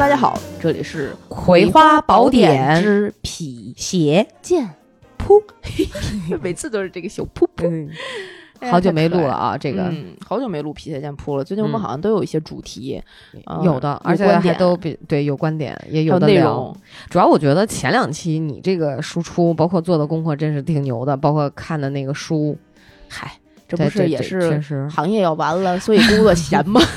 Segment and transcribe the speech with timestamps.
[0.00, 4.66] 大家好，这里是《葵花宝典之辟邪剑
[5.18, 5.38] 噗，
[6.40, 7.68] 每次都是这个小噗噗。
[7.68, 7.90] 嗯，
[8.60, 11.44] 哎好久没录了啊，这个、嗯，好久没录皮鞋剑铺了。
[11.44, 12.98] 最近我们嗯好像都有一些主题，
[13.44, 16.74] 呃有的，而且还都比对有观点，也有内容。。
[17.10, 22.56] 主要我觉得前两期你这个输出，包括做的功课，真是挺牛的，包括看的那个书，
[23.06, 23.30] 嗨，
[23.68, 26.80] 这这不是也是，行业要完了，所以工作闲吗？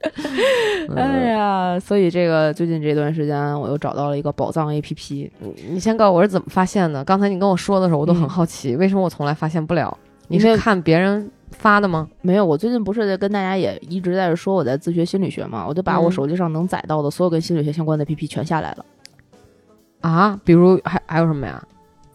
[0.96, 5.30] 哎嗯呀，所以这个最近这段时间，我又找到了一个宝藏 A P P。
[5.68, 7.04] 你先告诉我是怎么发现的？
[7.04, 9.96] 刚才你跟我说的时候，我都很嗯好奇，为什么我从来发现不了？
[10.28, 12.08] 你是看别人发的吗？
[12.22, 18.84] 没有，我最近不是在跟大家也一直在说我在自学心理学嘛，我就把我嗯手机上能载到的所有跟心理学相关的 A P P 全下来了。
[20.00, 21.62] 啊，比如还还有什么呀？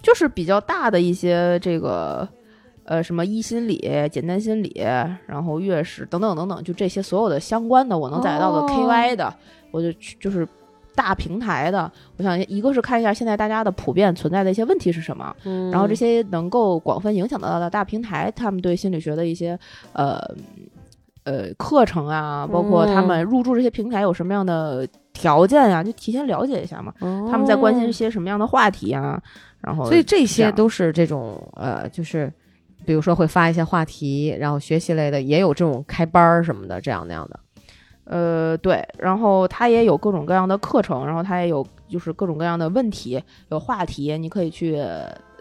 [0.02, 2.28] 就是比较大的一些这个，
[2.86, 3.78] 呃，什么一心理、
[4.12, 4.72] 简单心理，
[5.26, 8.68] 然后月史等等等等，就这些所有的相关的我能载到的哦。
[8.70, 9.34] KY 的，
[9.72, 10.48] 我就去就是
[10.96, 19.60] 大平台的，我想一个是看一下现在大家的普遍存在的一些问题是什么，嗯然后这些能够广泛影响到的大平台，他们对心理学的一些
[19.94, 20.20] 呃
[21.24, 26.94] 呃课程啊，包括他们入驻这些平台有什么样的条件呀、就提前了解一下嘛。
[27.00, 29.22] 他们在关心一些什么样的话题啊？
[29.60, 32.32] 然后，所以这些都是这种呃，就是
[32.86, 37.40] 比如说会发一些话题，然后学习类的也有这种开班儿什么的，这样那样的。
[38.06, 43.20] 呃，对，然后它也有各种各样的课程，然后它也有就是各种各样的问题，
[43.50, 44.80] 有话题，你可以去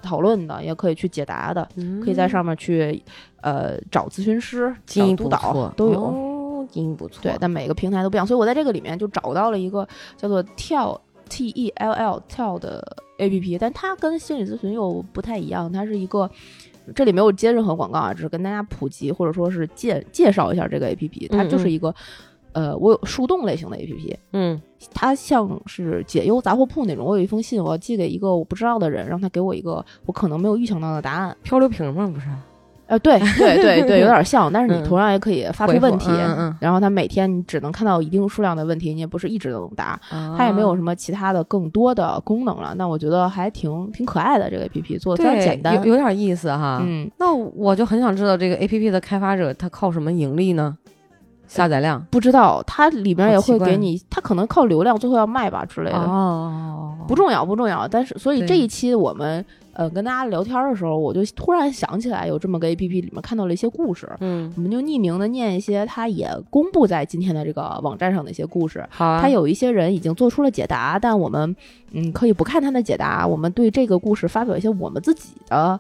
[0.00, 1.68] 讨论的，也可以去解答的，
[2.02, 3.02] 可以在上面去
[3.42, 6.00] 呃找咨询师、经营找督导，都有。
[6.04, 7.20] 哦，经营不错。
[7.22, 9.86] 对，但每个平台都不一样，所以我在这个里面就找到了一个
[10.16, 10.98] 叫做跳
[11.28, 12.82] T E L L 跳的
[13.18, 16.30] A P P，但它跟心理咨询又不太一样，它是一个。
[16.94, 21.94] 这里没有接任何广告啊，只是跟大家普及或者说是介介绍一下这个 A P P，它就是一个，
[22.52, 24.60] 呃，我有树洞类型的 A P P，嗯
[24.92, 27.06] 它像是解忧杂货铺那种。
[27.06, 31.36] 我有一封信，我要寄给一个我不知道的人，让他给我一个我可能没有预想到的答案。
[31.42, 32.26] 漂流瓶吗，不是？
[32.86, 42.74] 呃，对对对 对，有点像，但是你嗯同样也可以发出问题，嗯嗯嗯然后他每天你只能看到一定数量的问题，你也不是一直都能答，它它也没有什么其他的更多的功能了。
[42.76, 45.84] 那我觉得还挺挺可爱的，这个 A P P 做的非常简单有。
[45.84, 46.82] 有点意思哈。
[46.84, 50.76] 嗯，那我就很想知道这个 A P P 的开发者他靠什么盈利呢？
[51.46, 57.86] 下载量不知道它里面也会给你，它可能靠流量最后要卖吧之类的，哦，不重要不重要。
[57.86, 64.08] 但是所以这一期我们呃跟大家聊天的时候，我就突然想起来有这么个 A P P，里面看到了一些故事。
[64.20, 68.84] 嗯，我们就匿名的念一些，它也公布在今天的这个网站上的一些故事。
[68.88, 71.54] 好啊，他有一些人已经做出了解答，但我们
[71.92, 75.78] 嗯可以不看他的解答，我们对这个故事发表一些我们自己的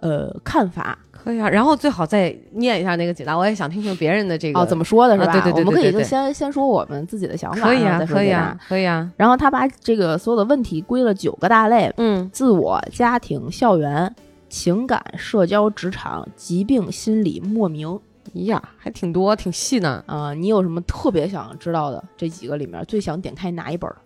[0.00, 0.98] 呃看法。
[1.26, 1.50] 可以啊。
[1.50, 5.32] 然后最好再念一下那个解答，我也想听听别人的这个哦，怎么说的是吧？
[5.32, 9.10] 啊对对对我们可以就先先说我们自己的想法，可以啊，可以啊，可以啊。
[9.16, 14.14] 然后他把这个所有的问题归了九个大类：嗯，自我、家庭、校园、
[14.48, 17.98] 情感、社交、职场、疾病、心理、莫名。
[18.32, 20.02] 呀，还挺多，挺细呢。
[20.06, 22.04] 啊、你有什么特别想知道的？
[22.16, 23.96] 这几个里面最想点开哪一本儿？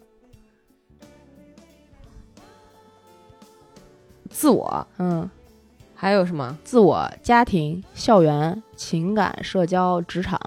[4.28, 5.28] 自我嗯，
[6.00, 6.56] 还有什么？
[6.64, 10.40] 自我、家庭、校园、情感、社交、职场、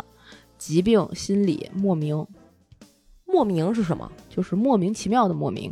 [0.57, 2.25] 疾病、心理、莫名，
[3.27, 4.11] 莫名是什么？
[4.27, 5.71] 就是莫名其妙的莫名。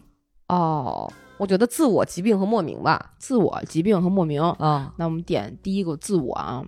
[0.49, 3.13] 哦，我觉得自我、疾病和莫名吧。
[3.17, 4.39] 自我、疾病和莫名。
[4.43, 6.63] 啊，那我们点第一个自我啊，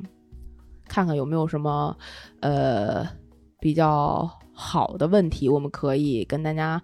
[0.88, 1.96] 看看有没有什么
[2.40, 3.08] 呃
[3.60, 6.82] 比较好的问题，我们可以跟大家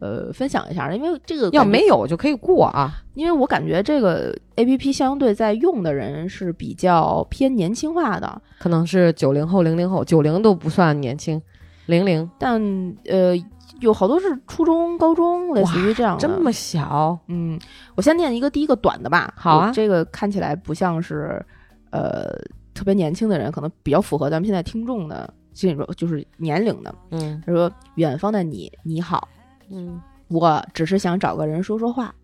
[0.00, 0.92] 呃分享一下。
[0.92, 2.92] 因为这个要没有就可以过啊。
[3.14, 11.40] 因为我感觉这个 A P P 相对在用的人是比较偏年轻化的，可能是九零后、零零后，九零都不算年轻，
[11.86, 12.60] 零零但
[13.04, 13.34] 呃
[13.80, 16.20] 有好多是初中、高中，类似于这样的。
[16.20, 17.58] 这么小，嗯，
[17.94, 19.32] 我先念一个第一个短的吧。
[19.36, 21.44] 好啊这个看起来不像是
[21.90, 22.30] 呃
[22.72, 26.94] 特别年轻的人，可能比较符合咱们现在听众的这种就是年龄的。
[27.10, 29.28] 嗯他说：“远方的你，你好，
[29.70, 32.14] 嗯我只是想找个人说说话。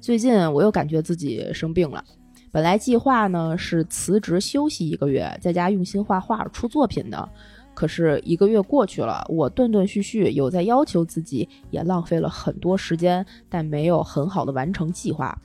[0.00, 2.02] 最近我又感觉自己生病了。
[2.52, 7.28] 本来计划呢是辞职休息一个月，在家用心画画出作品的。
[7.74, 15.36] 可是一个月过去了，我断断续续有在要求自己，也浪费了很多时间，但没有很好的完成计划。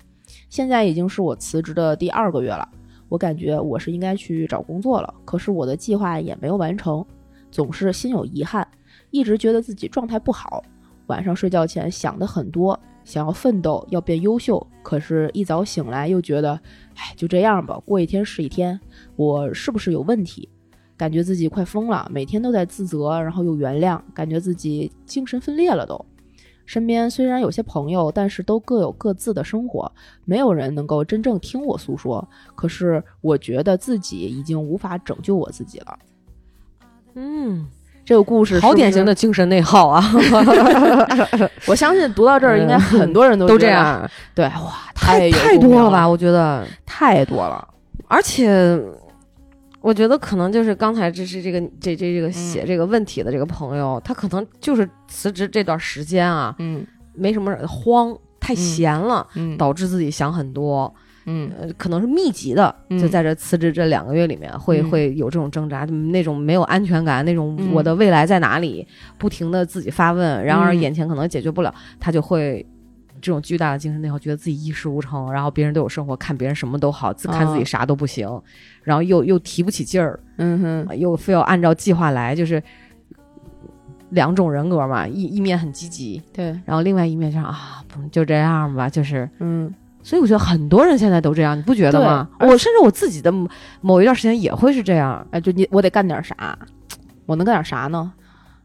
[0.49, 2.67] 现在已经是我辞职的第二个月了，
[3.07, 5.13] 我感觉我是应该去找工作了。
[5.23, 7.05] 可是我的计划也没有完成，
[7.51, 8.67] 总是心有遗憾，
[9.11, 10.63] 一直觉得自己状态不好。
[11.07, 14.65] 晚上睡觉前想的很多，想要奋斗，要变优秀。
[14.83, 16.53] 可是，一早醒来又觉得，
[16.95, 18.79] 哎，就这样吧，过一天是一天。
[19.15, 20.47] 我是不是有问题？
[20.97, 26.05] 感觉自己快疯了，每天都在自责，然后又原谅，感觉自己精神分裂了都。
[26.65, 29.91] 身边虽然有些朋友，但是都各有各自的生活，
[30.23, 32.27] 没有人能够真正听我诉说。
[32.55, 35.99] 可是我觉得自己已经无法拯救我自己了。
[37.13, 37.67] 嗯，
[38.05, 40.03] 这个故事好典型的，精神内耗啊，
[41.67, 43.57] 我相信读到这儿，应该很多人都都。
[43.57, 46.07] 这样，对，哇，太有太多了吧？？
[46.07, 47.67] 我觉得，太多了。
[48.07, 48.79] 而且。
[49.81, 60.91] 我觉得可能就是刚才这是这个这这这个嗯写这个问题的这个朋友，他可能就是辞职这段时间啊，嗯没什么慌，太闲了，嗯导致自己想很多，
[61.25, 61.51] 嗯。
[61.59, 62.97] 呃，可能是密集的，嗯。
[62.99, 64.89] 就在这辞职这两个月里面，会嗯。
[64.89, 67.71] 会有这种挣扎，那种没有安全感，那种嗯。
[67.73, 68.87] 我的未来在哪里，
[69.17, 70.79] 不停的自己发问，然而嗯。
[70.79, 72.65] 眼前可能解决不了，他就会
[73.21, 78.29] 这种巨大的精神内耗，觉得自己一事无成，然后别人都有生活，看别人什么都好，自看自己啊啥都不行，
[78.83, 80.99] 然后又又提不起劲儿，嗯哼。
[80.99, 82.61] 又非要按照计划来，就是
[84.09, 89.27] 两种人格嘛，一一面很积极，对，然后另外一面就是啊，不就这样吧，就是。
[89.39, 89.73] 嗯
[90.05, 92.27] 所以我觉得很多人现在都这样，你不觉得吗？
[92.39, 93.49] 我甚至我自己的某
[93.81, 95.25] 某一段时间也会是这样。
[95.31, 96.55] 哎，就你我得干点啥，
[97.25, 98.11] 我能干点啥呢？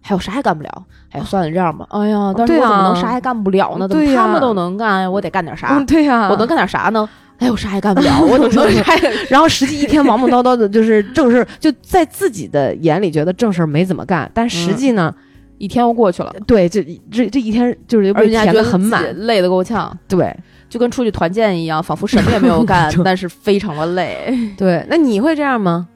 [0.02, 0.84] 还有啥也干不了。
[1.12, 1.86] 哎呀，算了，这样吧。
[1.88, 3.88] 哎呀，但是我怎么能啥也干不了呢？
[3.88, 5.10] 怎么对他们都能干呀？
[5.10, 5.86] 我得干点啥嗯，？
[5.86, 7.08] 对呀、我能干点啥呢？
[7.38, 9.10] 哎呦，我啥也干不了， 我怎么能啥也？
[9.30, 15.14] 然后实际一天忙忙叨叨的，就是正事儿，就在自己的眼里觉得正事儿没怎么干，但实际呢，
[15.56, 19.02] 一天又过去了，对，这这这一天就是被而且觉得很满。
[19.20, 20.36] 累得够呛，对
[20.70, 24.32] 就跟出去团建一样，仿佛什么也没有干， 但是非常的累。
[24.56, 25.86] 对，那你会这样吗？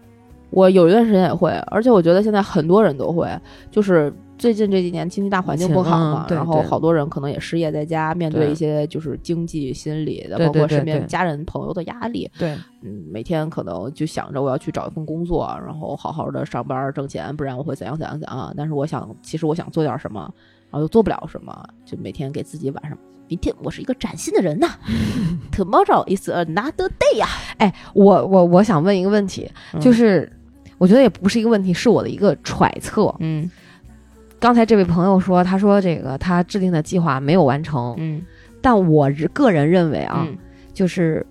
[0.50, 3.28] 我有一段时间也会，而且我觉得现在很多人都会，
[3.72, 12.30] 就是最近这几年经济大环境不好嘛嗯，然后好多人可能也失业在家，面对对一些就是经济、心理的，包括身边家人朋友的压力。
[12.38, 18.52] 对，嗯，每天可能就想着我要去找一份工作，然后好好的上班挣钱，不然我会怎样怎样怎样啊。
[18.56, 20.20] 但是我想，其实我想做点什么，
[20.70, 22.96] 然后又做不了什么，就每天给自己晚上。
[23.34, 24.68] 明天我是一个崭新的人呐
[25.50, 27.26] ，Tomorrow is another day 呀、
[27.58, 30.30] 哎，我我我想问一个问题，嗯就是
[30.78, 33.12] 我觉得也不是一个问题，是我的一个揣测。
[33.18, 33.50] 嗯
[34.38, 38.22] 刚才这位朋友说，他说这个他制定的计划没有完成，嗯
[38.62, 40.38] 但我个人认为啊，嗯
[40.72, 41.26] 就是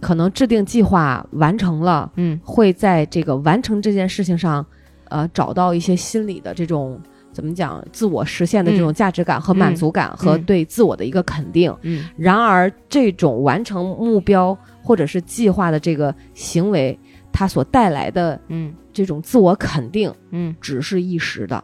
[0.00, 4.66] 可能制定计划完成了，嗯会在这个完成这件事情上，
[5.08, 7.00] 呃，找到一些心理的这种
[7.34, 11.76] 怎么讲，自我实现的这种价值感和满足感，和对自我的一个肯定。
[11.82, 12.08] 嗯。
[12.16, 16.96] 然而，这种完成目标或者是计划的这个行为，
[17.32, 18.72] 它所带来的嗯。
[18.92, 20.54] 这种自我肯定，嗯。
[20.60, 21.62] 只是一时的。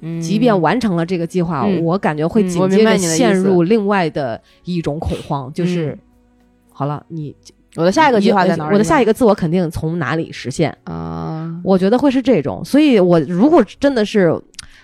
[0.00, 1.82] 嗯，即便完成了这个计划，嗯。
[1.82, 5.98] 我感觉会嗯紧接着陷入另外的一种恐慌，就是、嗯。
[6.72, 7.34] 好了，你
[7.76, 8.72] 我的下一个计划在哪儿？
[8.72, 10.76] 我的下一个个自我肯定从哪里实现？
[10.84, 14.34] 啊，我觉得会是这种，所以我如果真的是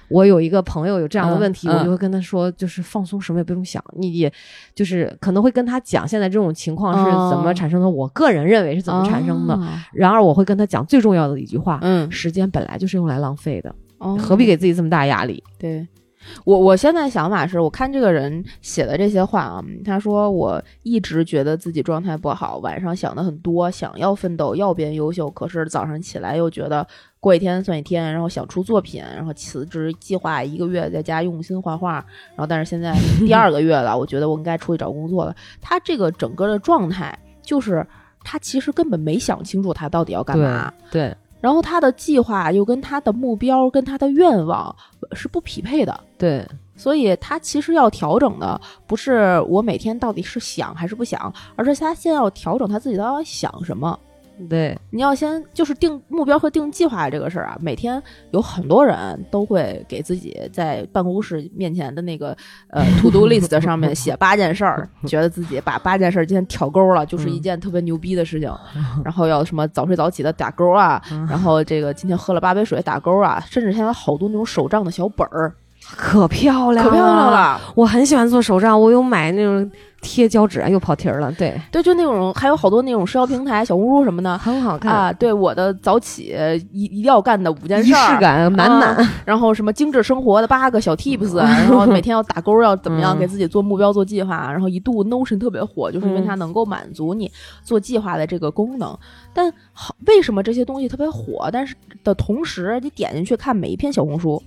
[0.08, 4.30] 我有一个朋友有这样的问题，我就会跟他说，就是放松，什么也不用想，你也
[4.74, 9.54] 就是可能会跟他讲现在这种情况是怎么哦产生的，我个人认为是怎么产生的。
[9.54, 15.42] 啊然而我会跟他讲最重要的一句话：嗯，时间本来就是用来浪费的，哦何必给自己这么大压力？
[15.58, 15.86] 对。
[16.44, 26.86] 我我现在想法是我看这个人写的这些话啊，他说我一直觉得自己状态不好，晚上想的很多，想要奋斗，要变优秀，可是早上起来又觉得
[27.20, 31.94] 过一天算一天，然后想出作品，然后辞职，计划一个月在家用心画画，
[32.30, 35.34] 然后但是现在第二个月了，我觉得我应该出去找工作了。
[35.60, 37.86] 他这个整个的状态就是
[38.24, 44.74] 他其实根本没想清楚他到底要干嘛，对然后他的计划又跟他的目标、跟他的愿望
[45.14, 53.98] 是不匹配的，对所以他其实要调整的不是我每天到底是想还是不想，而是他先要调整他自己到底想什么。
[54.48, 62.36] 对你要先就是定目标和定计划这个事儿啊，每天有很多人都会给自己在办公室面前的那个
[62.68, 68.52] 呃 to do list 上面写八件事儿， 觉得自己把八件事儿今天挑勾了，就是一件特别牛逼的事情。
[69.04, 75.52] 然后要什么早睡早起的打勾啊，然后这个今天喝了八杯水打勾啊，甚至现在好多那种手账的小本儿，
[75.96, 77.30] 可漂亮，可漂亮！
[77.30, 77.60] 了。
[77.74, 79.70] 我很喜欢做手账，我有买那种
[80.02, 81.32] 贴胶纸，啊又跑题儿了。
[81.32, 84.36] 对，对，就那种还有好多那种社交平台、小红书什么的。
[84.36, 86.34] 很好看，啊，对我的早起
[86.72, 88.96] 一一定要干的五件事儿，式感满满。
[88.96, 94.50] 啊然后什么精致生活的八个小 tips，然后每天要打勾，要怎么样嗯给自己做目标、做计划。
[94.50, 97.30] 然后一度 Notion 特别火，就是因为嗯它能够满足你
[97.62, 98.98] 做计划的这个功能。
[99.32, 101.48] 但好，为什么这些东西特别火？
[101.52, 104.42] 但是的同时，你点进去看每一篇小红书，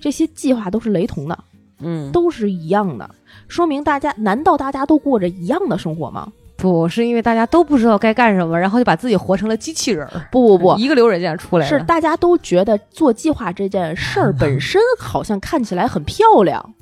[0.00, 1.38] 这些计划都是雷同的，
[1.82, 3.08] 嗯，都是一样的，
[3.48, 6.32] 说明大家难道大家都过着一样的生活吗？
[6.56, 10.28] 不是因为大家都不知道该干什么，然后就把自己活成了机器人儿。
[10.30, 16.74] 不不不，一个流水线出来是大家都觉得做计划这件事儿本身好像看起来很漂亮。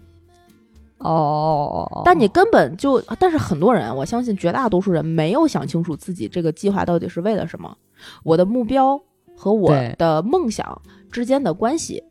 [0.98, 7.74] 哦，但你根本就，但是很多人，我相信绝大多数人没有想清楚自己这个计划到底是为了什么，
[8.22, 9.00] 我的目标
[9.34, 10.78] 和我的梦想
[11.10, 12.04] 之间的关系，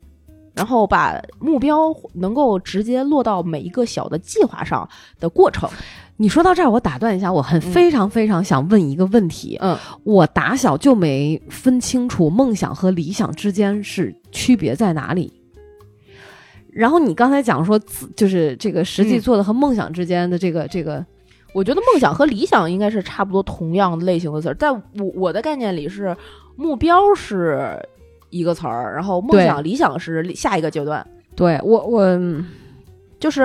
[0.59, 4.87] 然后把目标能够直接落到每一个小的计划上
[5.17, 5.69] 的过程。
[6.17, 9.57] 你说到这儿，我打断一下，我很非常非常想问一个问题。
[9.61, 15.31] 嗯，我打小就没分清楚梦想和理想之间是区别在哪里。
[16.69, 17.79] 然后你刚才讲说，
[18.17, 21.05] 就是这个实际做的和梦想之间的这个这个，
[21.53, 24.81] 我觉得梦想和理想应该是差不多同样类型的词儿，在我
[25.15, 26.13] 我的概念里是
[26.57, 27.81] 目标是
[28.29, 31.05] 一个词儿，然后梦想理想是下一个阶段。
[31.35, 32.19] 对我我
[33.19, 33.43] 就是，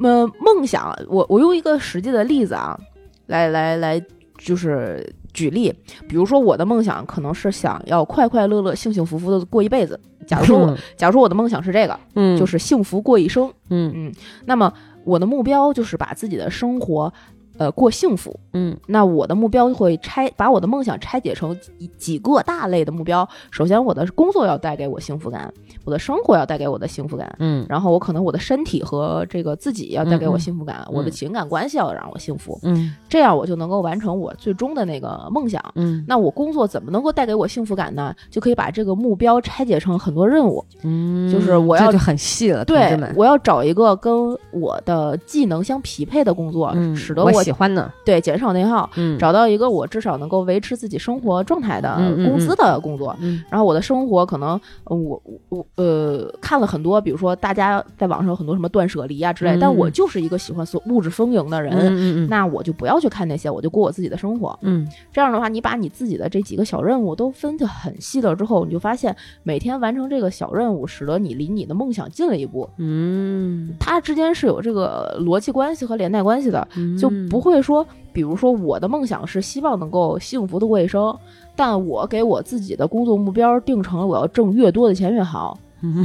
[0.00, 2.78] 呃，梦想，我我用一个实际的例子啊，
[3.26, 4.00] 来来来，
[4.38, 5.72] 就是举例，
[6.08, 9.98] 比如说我的梦想可能是想要快快乐乐、幸幸福福的过一辈子。
[10.26, 14.12] 假如说我，假如说我的梦想是这个，嗯，就是幸福过一生，嗯嗯，
[14.44, 14.72] 那么
[15.04, 17.12] 我的目标就是把自己的生活。
[17.58, 23.28] 呃，过幸福，嗯，那我的目标会拆，把我的梦想拆解成几几个大类的目标。
[23.50, 25.52] 首先，我的工作要带给我幸福感，
[25.84, 38.14] 我的生活要带给我的幸福感，嗯，然后我可能我的身体和这个自己要带给我幸福感，我的情感关系要让我幸福，嗯，这样我就能够完成我最终的那个梦想，嗯，那我工作怎么能够带给我幸福感呢？
[38.30, 44.14] 就可以把这个目标拆解成很多任务，嗯，就是我要就很细了，对，我要找一个跟
[44.52, 48.18] 我的技能相匹配的工作，使得我喜欢的，对。
[48.28, 76.66] 减少内耗，嗯，找到一个我至少能够维持自己生活状态的工资的工作，嗯，然后我的生活可能我我呃看了很多，比如说大家在网上有很多什么断舍离啊之类，但我就是一个喜欢所物质丰盈的人，那我就不要去看那些，我就过我自己的生活，嗯，这样的话，你把你自己的这几个小任务都分得很细了之后，你就发现每天完成这个小任务，使得你离你的梦想近了一步，嗯，它之间是有这个逻辑关系和连带关系的，
[77.00, 77.86] 就不会说。
[78.10, 81.16] 比如说，我的梦想是希望能够幸福的过一生，
[81.54, 85.56] 但我给我自己的工作目标定成了我要挣越多的钱越好。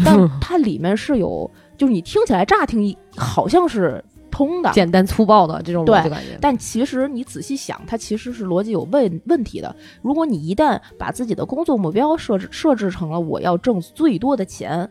[0.06, 6.38] 但它里面是有，就是你听起来乍听好像是通的，简单粗暴的这种逻辑感觉。
[6.40, 9.75] 但其实你仔细想，它其实是逻辑有问问题的。
[10.04, 14.88] 如果你一旦把自己的工作目标设置设置成了我要挣最多的钱。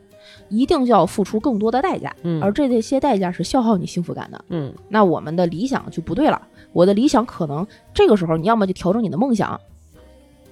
[0.52, 6.40] 一定就要付出更多的代价，嗯，而这这些代价是消耗你幸福感的，嗯，那我们的理想就不对了。
[6.72, 9.58] 我的理想可能这个时候你要么就调整你的梦想，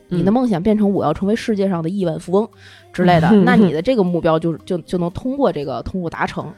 [0.09, 2.49] 你的梦想变成我要成为世界上的亿万富翁
[2.92, 6.50] 之类的， 那你的这个目标就就就能通过这个通过达成。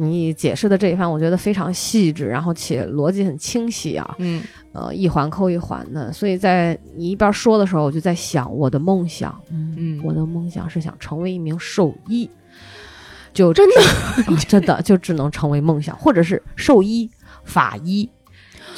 [0.00, 4.40] 你解释的这一番，我觉得非常细致，然后且逻辑很清晰啊，嗯，
[4.70, 6.12] 呃，一环扣一环的。
[6.12, 12.30] 所以在你一边说的时候，我就在想我的梦想，嗯，我的梦想是想成为一名兽医。
[13.38, 17.08] 就真的真的就只能成为梦想，或者是兽医、
[17.44, 18.10] 法医。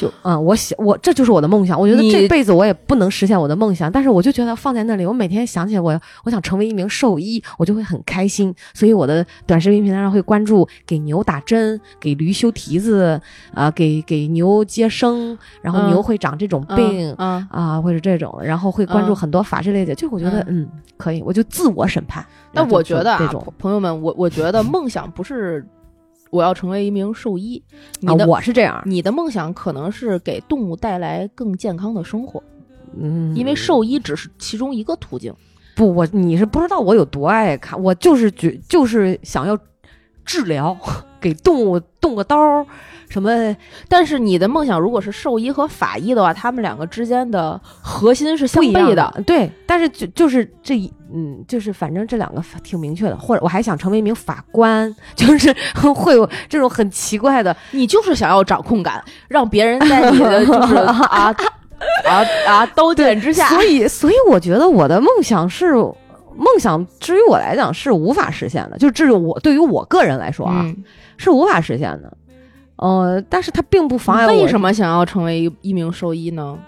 [0.00, 1.78] 就嗯，我想我这就是我的梦想。
[1.78, 8.54] 我觉得这辈子我也不能实现我的梦想，但是我就觉得放在那里，我每天想起来我我想成为一名兽医，我就会很开心。
[8.72, 13.20] 所以我的短视频平台上会关注给牛打针、给驴修蹄子
[13.52, 19.94] 啊、给给牛接生，然后牛会长这种病啊，或者这种，然后会关注很多法制类的。
[19.94, 20.66] 就我觉得嗯
[20.96, 22.24] 可以，我就自我审判。
[22.52, 25.66] 那我觉得这种朋友们，我我觉得梦想不是。
[26.30, 27.62] 我要成为一名兽医，
[28.06, 28.82] 啊，我是这样。
[28.86, 32.42] 你的梦想可能是给动物带来更健康的生活，
[32.96, 35.34] 嗯，因为兽医只是其中一个途径。
[35.76, 39.58] 不，我你是不知道我有多爱看，我就是觉就是想要
[40.24, 40.76] 治疗，
[41.20, 42.66] 给动物动个刀。
[43.08, 43.56] 什么？
[43.88, 49.12] 但是你的梦想如果是兽医和法医的话，他们两个之间的核心是相悖的。
[49.26, 53.18] 对，但是就就是这一嗯，就是反正这两个挺明确的。
[53.18, 55.52] 或者我还想成为一名法官， 就是
[55.92, 57.56] 会有这种很奇怪的。
[57.72, 61.34] 你就是想要掌控感，让别人在你的 就是啊
[62.04, 63.48] 啊啊刀剑之下。
[63.48, 65.74] 所以，所以我觉得我的梦想是
[66.40, 68.78] 梦想，至于我来讲是无法实现的。
[68.78, 70.64] 就至于我对于我个人来说啊，
[71.18, 72.16] 是无法实现的。
[72.76, 74.32] 呃，但是它并不妨碍我。
[74.32, 76.58] 为什么想要成为一一名兽医呢？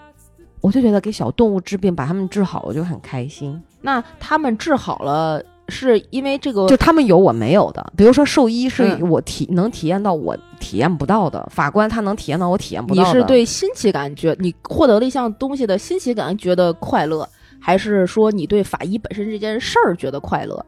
[0.61, 3.59] 我就觉得给小动物治病，把它们治好，我就很开心。
[3.81, 6.67] 那他们治好了，是因为这个？
[6.67, 13.09] 就他们有我没有的，比如说兽医是我体能体验到我体验不到的，法官他能体验到我体验不到的。
[13.09, 17.27] 你是对新奇感觉，你获得了一项东西的新奇感觉得快乐，
[17.63, 20.65] 还是说你对法医本身这件事儿觉得快乐？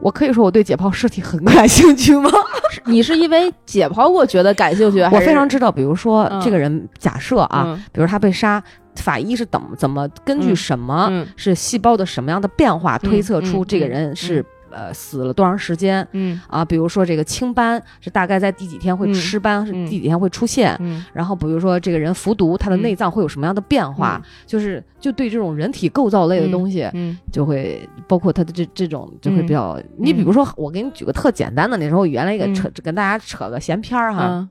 [0.00, 2.30] 我可以说我对解剖尸体很感兴趣吗？
[2.84, 8.62] 你是因为解剖过觉得感兴趣，我非常知道，比如说嗯这个人，假设啊，嗯比如他被杀，
[8.96, 14.44] 法医是怎么怎么根据嗯什么、嗯是细胞的什么样的变化推测出嗯这个嗯人是、
[14.76, 16.62] 呃死了多长时间嗯啊？
[16.62, 20.76] 比如说这个青斑是大概在第几天会嗯吃斑，是嗯第几天会出现。
[20.80, 24.20] 嗯然后比如说这个人服毒，他的嗯内脏会有什么样的变化？
[24.46, 29.80] 就是就对这种人体构造类的东西，嗯就会包括他的这这种就会比较。
[29.96, 34.26] 你比嗯如说，我给你举个特简单的，那时候我原来一个嗯扯、跟大家扯个闲篇儿哈。
[34.28, 34.48] 嗯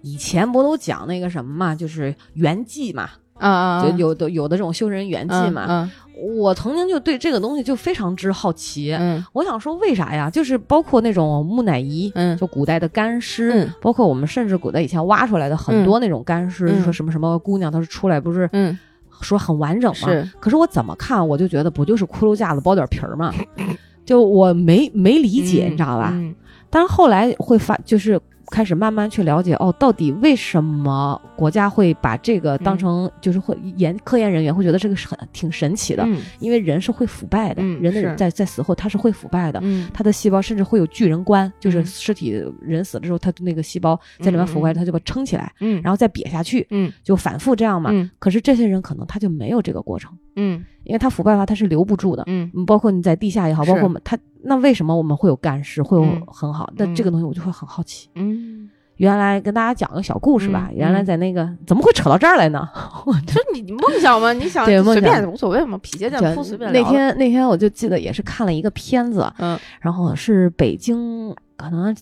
[0.00, 5.66] 以前不都讲那个什么嘛，就是圆寂嘛，啊啊，就有的有的这种修人圆寂嘛。
[5.68, 5.90] 嗯
[6.20, 10.28] 我曾经就对这个东西就非常之好奇，嗯我想说为啥呀？
[10.28, 18.76] 就是包括那种木乃伊，嗯就古代的干尸，嗯包括我们甚至古代以前挖出来的很多那种干尸，嗯说什么什么姑娘她是出来不是嗯
[19.20, 20.08] 说很完整吗？
[20.10, 23.32] 是可是我怎么看我就觉得不就是骷髅架子包点皮儿吗？
[24.04, 26.10] 就我没没理解，嗯你知道吧？
[26.14, 26.34] 嗯
[26.68, 36.18] 但是后来会发，就是开始慢慢去了解，哦，到底为什么国家会把这个当成，就是会研科研人员会觉得这个是很挺神奇的，嗯。
[36.40, 39.60] 因为人是会腐败的，人的在在死后他是会腐败的。
[39.62, 39.88] 嗯。
[39.92, 45.80] 他的细胞甚至会有巨人观，就是嗯尸体人死了之后，他的那个细胞在里面腐败，他就把撑起来，嗯。
[45.82, 46.92] 然后再瘪下去，嗯。
[47.02, 47.90] 就反复这样嘛。
[47.92, 48.10] 嗯。
[48.18, 50.64] 可是这些人可能他就没有这个过程，嗯。
[50.84, 52.24] 因为他腐败的话他是留不住的。
[52.26, 52.50] 嗯。
[52.54, 56.70] 嗯，包括你在地下也好，包括他那为什么我们会有干尸，会有嗯很好？
[56.76, 58.08] 那、嗯这个东西我就会很好奇。
[58.14, 62.68] 嗯，原来跟大家讲个小故事吧，嗯原来嗯在那个怎么会扯到这儿来呢？
[63.26, 71.94] 就是你你梦想嘛，你想随便无所谓嘛，匹街就店铺随便那天那天我就记得也是看了一个片子，嗯然后是北京可能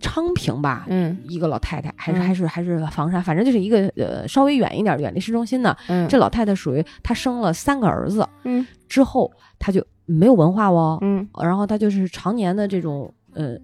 [0.00, 5.76] 昌平吧，嗯一个老太太，还是、嗯还是还是房山，反正就是一个呃稍微远一点，远离市中心的。
[5.88, 11.26] 嗯这老太太属于她生了三个儿子嗯之后，她就没有文化哦，嗯。
[11.42, 13.56] 然后他就是常年的这种呃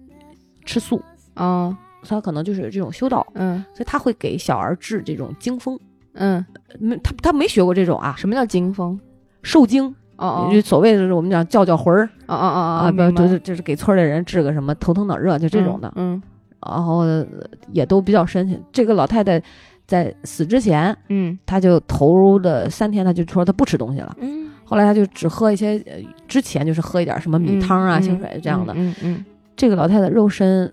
[0.65, 1.01] 吃素，
[1.33, 1.77] 啊
[2.07, 3.63] 他可能就是这种修道，嗯。
[3.73, 5.79] 所以他会给小儿治这种惊风。
[6.13, 6.45] 嗯，
[6.79, 8.99] 没，他他没学过这种啊，什么叫惊风？
[9.43, 12.05] 受惊，哦就所谓的我们讲叫叫魂儿。
[12.25, 15.91] 哦哦哦啊，哦，不就是就是给村里人治个什么头疼脑热，就这种的。
[15.95, 16.21] 嗯
[16.67, 17.25] 然后呃
[17.71, 18.61] 也都比较深情。
[18.71, 19.41] 这个老太太
[19.87, 21.37] 在死之前，嗯。
[21.45, 24.13] 她就投入的三天，她就说她不吃东西了。
[24.19, 24.38] 嗯，
[24.69, 25.93] 后来他就只喝一些，呃，
[26.27, 28.71] 之前就是喝一点什么米汤啊、嗯清水这样的。
[28.75, 30.71] 嗯嗯这个老太太肉身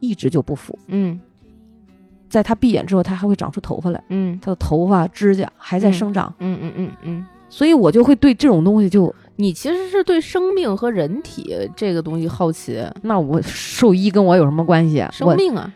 [0.00, 1.18] 一直就不腐，嗯
[2.28, 4.38] 在她闭眼之后，她还会长出头发来，嗯。
[4.42, 6.34] 她的头发、指甲还在嗯生长。
[6.40, 15.00] 嗯嗯嗯嗯，所以我就会对这种东西就，你其实是对生命和人体这个东西好奇，那我兽医跟我有什么关系？
[15.20, 15.72] 我生命啊，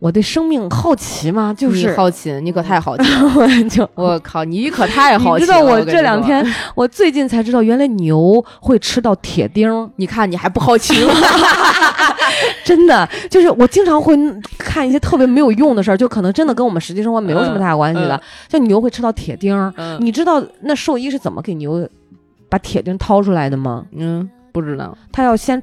[0.00, 5.46] 我对生命好奇吗，就是好奇，你可太好奇了， 我就 我靠，你可太好奇了。
[5.46, 11.12] 你知道我这两天， 我最近才知道，原来牛会吃到铁钉，你看你还不好奇吗？
[12.64, 14.16] 真的就是我经常会
[14.58, 19.56] 看一些特别没有用的事儿，就可能真的跟我们实际生活没有什么太大关系的嗯，像牛会吃到铁钉。
[19.76, 21.88] 嗯你知道那兽医是怎么给牛
[22.48, 23.84] 把铁钉掏出来的吗？
[23.92, 25.62] 嗯，不知道，他要先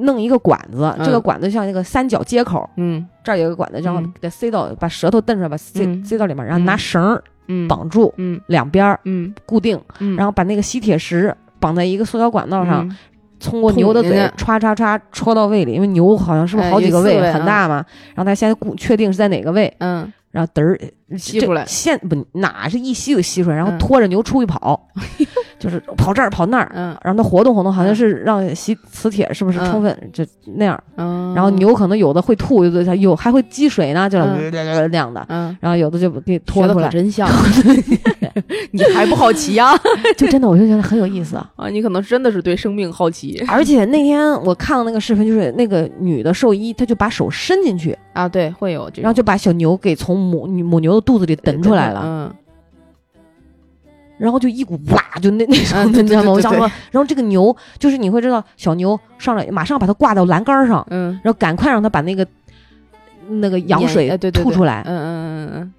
[0.00, 1.04] 弄一个管子，嗯。
[1.04, 3.06] 这个管子像一个三角接口，嗯。
[3.22, 4.12] 这儿有一个管子，然后嗯。
[4.14, 6.04] 给它塞到，把舌头蹬出来，把塞嗯。
[6.04, 8.40] 塞到里面，然后拿嗯绳儿嗯，绑住嗯。
[8.46, 9.34] 两边儿嗯。
[9.46, 12.96] 固定，嗯，然后把那个吸铁石绑在一个塑胶管道上，嗯。
[13.38, 17.76] 通过牛的嘴歘歘歘戳到胃里，因为牛好像是不是哎好几个胃很大嘛，
[18.14, 20.12] 然后他先固确定是在哪个胃，嗯。
[20.30, 20.78] 然后嘚儿
[21.18, 21.64] 吸出来。
[21.66, 23.78] 现不哪是一吸就吸出来，然后嗯。
[23.78, 24.88] 拖着牛出去跑，
[25.60, 26.72] 就是跑这儿跑那儿。
[26.74, 30.24] 嗯让它活动活动，好像是让吸磁铁是不是嗯充分就
[30.56, 35.56] 那样，嗯，然后牛可能有的会吐，有的它有还会积水呢，就那样的，嗯。
[35.60, 37.28] 然后有的就给拖出来，真像，
[38.72, 39.72] 你还不好奇啊？
[40.16, 41.50] 就真的我就觉得很有意思啊。
[41.56, 52.34] 啊，你可能真的是对生命好奇而且那天我看到那个视频，就是那个女的兽医，她就把手伸进去，啊，对，会有，然后就把小牛给从母母牛的肚子里蹬出来了，嗯，
[54.20, 56.30] 然后就一股哇，就那那种你知道吗？
[56.30, 62.26] 我想说，然后这个牛就是你会知道，小牛上来马上把它挂到栏杆上，嗯，然后赶快让它把那个
[63.28, 64.82] 那个羊哎水吐出来。
[64.86, 65.72] 嗯嗯嗯嗯，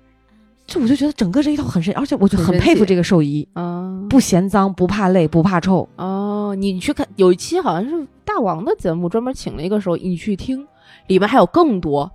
[0.66, 5.88] 就我就觉得整个这一套很神，而且我就很佩服这个兽医，嗯啊，不嫌脏，不怕累，不怕臭。
[5.98, 10.66] 哦，你去看有一期好像是大王的节目，专门请了一个兽医，你去听，
[11.06, 12.10] 里面还有更多，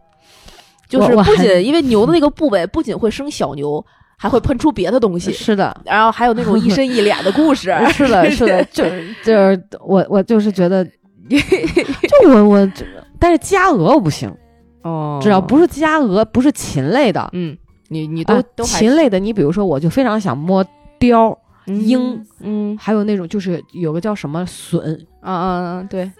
[0.88, 3.84] 就是不仅因为牛的那个部位不仅会生小牛，
[4.18, 10.84] 还会喷出别的东西，是的，然后还有那种一身一脸的故事， 是的， 是的，就是就是我我就是觉得，
[11.28, 12.72] 就我我，
[13.18, 14.32] 但是家鹅我不行，
[14.82, 17.56] 哦，只要不是家鹅，不是禽类的，嗯，
[17.88, 20.64] 你你都、啊都禽类的，你比如说，我就非常想摸
[20.98, 22.76] 貂，鹰，嗯。
[22.78, 26.10] 还有那种就是有个叫什么隼，啊啊啊，对，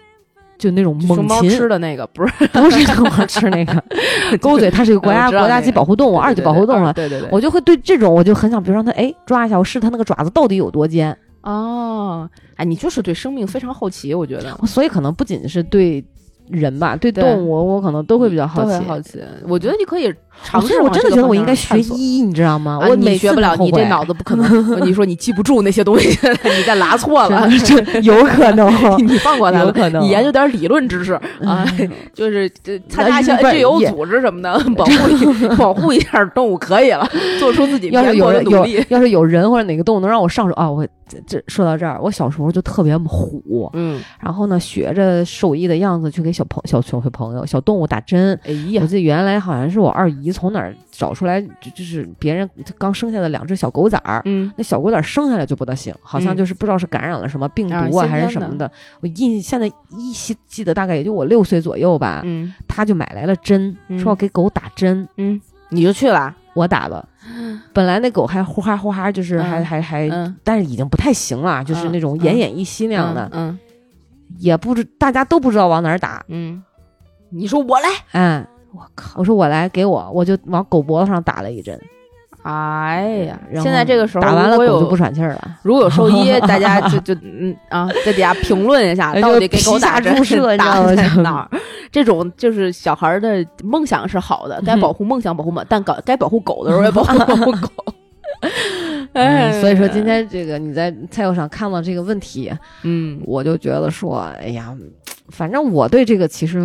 [0.57, 3.83] 就那种猛禽，吃的那个不是 不是熊猫吃那个
[4.41, 6.93] 狗嘴，它是一个国家国家级保护动物，二级保护动物。
[6.93, 11.15] 对对对，我就会对这种，我就很想，比如让它哎抓一下，我试它那个爪子到底有多尖。
[11.41, 16.03] 哦，哎，你就是对生命非常好奇，我觉得所以可能不仅是对
[16.49, 18.71] 人吧，对对动物我可能都会比较好奇。
[18.85, 19.19] 好奇。
[19.47, 22.79] 我觉得你可以尝试我真的觉得我应该学医，你知道吗？
[22.81, 24.47] 啊我你学不了，你这脑子不可能。
[24.85, 26.09] 你说你记不住那些东西，
[26.43, 28.71] 你再拿错了，真的有可能，
[29.05, 29.65] 你放过他了。
[29.65, 30.03] 有可能。
[30.03, 31.65] 你研究点理论知识啊，
[32.13, 38.65] 就是这参加一些 NGO 组织什么的，保护一保护一下动物可以了，做出自己要是有人有。
[38.89, 48.39] 要是有人或者哪个动物能让我上手啊，我这这说到这儿，我小时候就特别虎，嗯，然后呢学着兽医的样子去给小朋小小朋友小动物打针。
[48.45, 52.47] 哎呀，我记得原来好像是我二姨从哪儿找出来，就就是别人
[52.77, 58.71] 刚生下的两只小狗崽儿，嗯那小狗崽儿生下来就不大行，好像嗯就是不知道是感染了什么病啊毒啊、还是什么的。
[59.01, 59.65] 我印现在
[59.97, 67.07] 依稀记得大概也就我六岁左右吧，嗯他就买来了针，嗯说要给狗打针，嗯，你就去了，我打了。
[67.73, 73.57] 本来那狗还呼哈呼哈，就是还、嗯还还，嗯，但是已经不太行了，就是嗯那种嗯奄奄一息那样的，嗯
[74.39, 76.23] 也不知大家都不知道往哪儿打。
[76.27, 76.61] 嗯，
[77.29, 81.79] 你说我来，嗯，我靠，我说我来给我，我就往狗脖子上打了一针。
[82.43, 85.57] 哎呀，然后现在这个时候打完了狗就不喘气儿了。
[85.63, 91.49] 如果有兽医， 大家就就嗯啊，在底下评论一下，哎到底给狗打注射 打在哪儿？
[91.91, 97.69] 这种就是小孩儿的梦想是好的，该保护梦想保护梦，但搞该保护狗的时候也保护保 护狗。
[99.13, 102.51] 哎，嗯所以说今天这个你在菜友上看到这个问题，
[102.83, 104.75] 嗯我就觉得说，哎呀，
[105.29, 106.59] 反正我对这个其实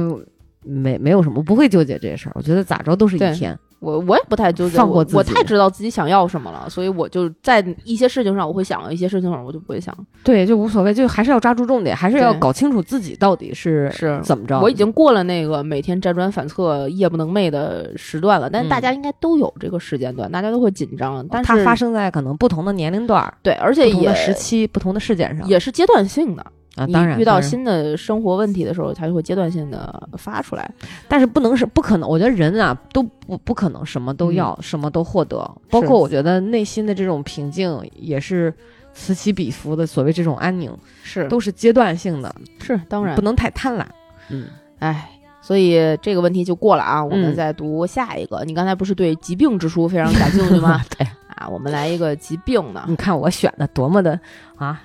[0.62, 2.32] 没没有什么，不会纠结这事儿。
[2.34, 3.58] 我觉得咋着都是一天。
[3.82, 9.92] 我我也不太纠结，我放过自己我太知道自己想要什么了，所以我就在一些事情上我会想，一些事情上我就不会想。
[10.22, 14.60] 对，就无所谓，就还是要抓住重点，还是要搞清楚自己到底是是怎么着。
[14.60, 26.46] 我已经过了那个每天辗转反侧、夜不能寐的时段了，但是大家应该都有这个时间段，大家都会紧张，但是它发生在可能不同的年龄段儿、对，而且也时期、不同的事件上也是阶段性的。
[26.76, 26.86] 啊。
[26.86, 30.70] 你当然，遇到新的生活问题的时候，它就会阶段性的发出来。
[31.08, 32.08] 但是不能是不可能。
[32.08, 35.38] 我觉得人啊，都不不可能什么都要，什么都获得。
[35.70, 38.52] 包括我觉得内心的这种平静，也是
[38.94, 39.86] 此起彼伏的。
[39.86, 40.70] 所谓这种安宁，
[41.02, 43.84] 是都是阶段性的，是，当然不，能太贪婪。
[44.28, 44.46] 嗯，
[44.78, 45.08] 哎。
[45.44, 48.44] 所以这个问题就过了啊，我们嗯再读下一个。
[48.44, 50.80] 你刚才不是对疾病之书非常感兴趣吗？
[50.96, 51.04] 对
[51.42, 52.84] 啊，我们来一个疾病呢。
[52.86, 54.18] 你看我选的多么的
[54.56, 54.80] 啊，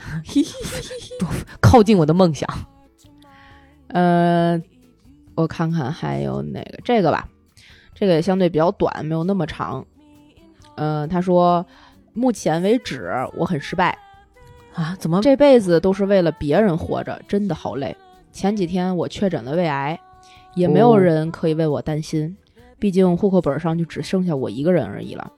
[1.19, 1.29] 多
[1.61, 2.49] 靠近我的梦想。
[3.89, 4.59] 呃，
[5.35, 7.29] 我看看还有哪个这个吧，
[7.93, 9.85] 这个也相对比较短，没有那么长。
[10.75, 11.65] 呃，他说，
[12.13, 13.97] 目前为止我很失败，
[14.73, 17.95] 啊，怎么这辈子都是为了别人活着，真的好累。
[18.31, 19.99] 前几天我确诊了胃癌，
[20.55, 22.35] 也没有哦人可以为我担心，
[22.79, 25.31] 毕竟户口本上就只剩下我一个人而已了。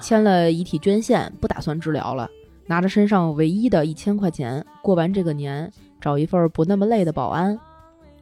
[0.00, 2.28] 签了遗体捐献，不打算治疗了，
[2.66, 7.58] 拿着身上唯一的一千块钱，过完这个年，找一份不那么累的保安，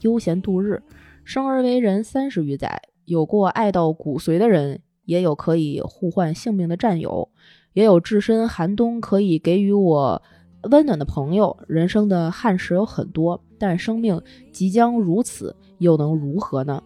[0.01, 0.83] 悠闲度日。
[1.25, 7.31] 生而为人三十余载，有过爱到骨髓的人，也有可以互换性命的战友，
[7.73, 10.23] 也有置身寒冬可以给予我
[10.71, 11.57] 温暖的朋友。
[11.67, 14.21] 人生的憾事有很多，但生命
[14.53, 16.83] 即将如此，又能如何呢？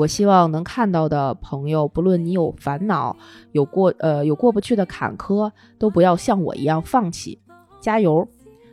[0.00, 3.14] 我希望能看到的朋友，不论你有烦恼，
[3.52, 7.38] 有过呃有过不去的坎坷，都不要像我一样放弃，
[7.82, 8.26] 加油！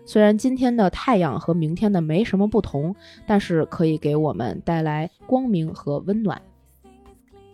[0.05, 6.41] 虽然今天的太阳和明天的没什么不同，但是可以给我们带来光明和温暖。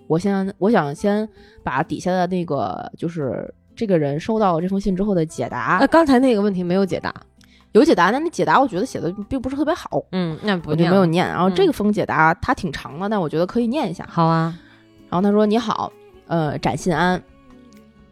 [0.06, 1.28] 我先，我想先
[1.64, 7.12] 把底下的那个，就是这个人收到这封信之后的解答那刚才那个问题没有解答。
[7.74, 11.28] 有解答，但那解答我觉得写的并不是特别好，嗯，那不我就没有念。
[11.28, 14.08] 然后嗯这个封解答它挺长的，但我觉得可以念一下。
[14.10, 14.58] 好啊。
[15.10, 15.92] 然后他说：“你好，
[16.26, 17.22] 呃，展信安，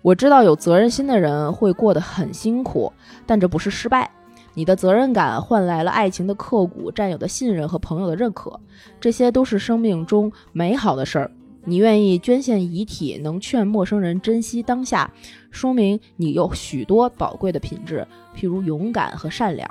[0.04, 2.94] 我知道有责任心的人会过得很辛苦，
[3.26, 4.08] 但这不是失败。
[4.54, 8.60] 你的责任感换来了爱情的刻骨、战友的信任和朋友的认可，
[9.00, 11.32] 这些都是生命中美好的事儿。
[11.64, 15.12] 你愿意捐献遗体，能劝陌生人珍惜当下，
[15.52, 19.70] 说明你有许多宝贵的品质，譬如勇敢和善良。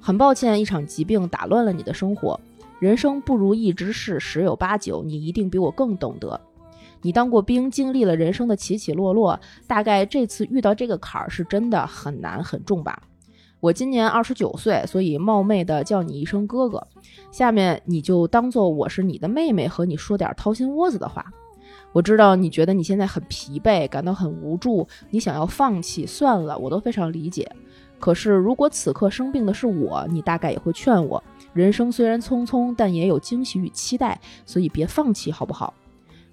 [0.00, 2.38] 很抱歉，一场疾病打乱了你的生活。
[2.80, 6.40] 人生不如意之事十有八九，你一定比我更懂得。
[7.02, 13.02] 你当过兵，经历了人生的起起落落，大概这次遇到这个坎儿是真的很难很重吧？
[13.60, 16.86] 我今年二十九岁，所以冒昧的叫你一声哥哥。
[17.30, 21.24] 下面你就当做我是你的妹妹，和你说点掏心窝子的话。
[21.92, 27.50] 我知道你觉得你现在很疲惫，感到很无助，你想要放弃，算了，我都非常理解。
[27.98, 35.74] 可是如果此刻生病的是我，你大概也会劝我：人生虽然匆匆，但也有惊喜与期待，所以别放弃，好不好？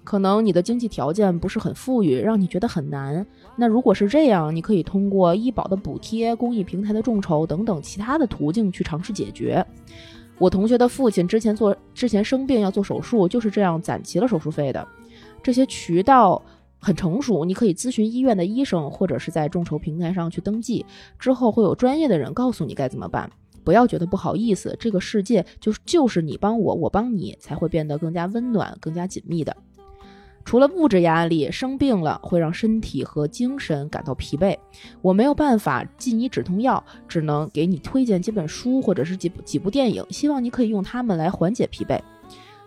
[0.02, 3.26] 可能你的经济条件不是很富裕，让你觉得很难。
[3.60, 9.66] 那如果是这样，你可以通过医保的补贴、公益平台的众筹等等其他的途径去尝试解决。
[10.38, 14.86] 我同学的父亲之前做之前生病要做手术，就是这样攒齐了手术费的。
[15.42, 16.40] 这些渠道
[16.78, 20.86] 很成熟，你可以咨询医院的医生，或者是在众筹平台上去登记，
[21.18, 23.28] 之后会有专业的人告诉你该怎么办。
[23.64, 29.54] 不要觉得不好意思，这个世界就就是你帮我，我帮你，才会变得更加温暖、更加紧密的。
[30.48, 34.56] 除了物质压力，生病了会让身体和精神感到疲惫。
[35.02, 42.00] 我没有办法寄你止痛药，只能给你推荐几本书或者是几部几部电影，希望你可以用它们来缓解疲惫。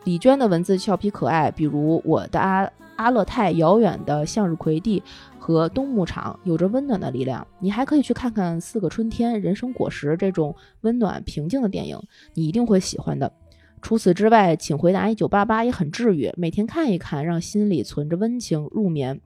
[0.04, 5.02] 李娟的文字俏皮可爱，比如我的阿阿勒泰、遥远的向日葵地
[5.40, 7.48] 和冬牧场，有着温暖的力量。
[7.58, 12.00] 你还可以去看看《四个春天》《人生果实》这种温暖平静的电影，
[12.36, 13.34] 你一定会喜欢的。
[13.82, 19.20] 除此之外，请回答一九八八也很治愈，每天看一看，让心里存着温情入眠。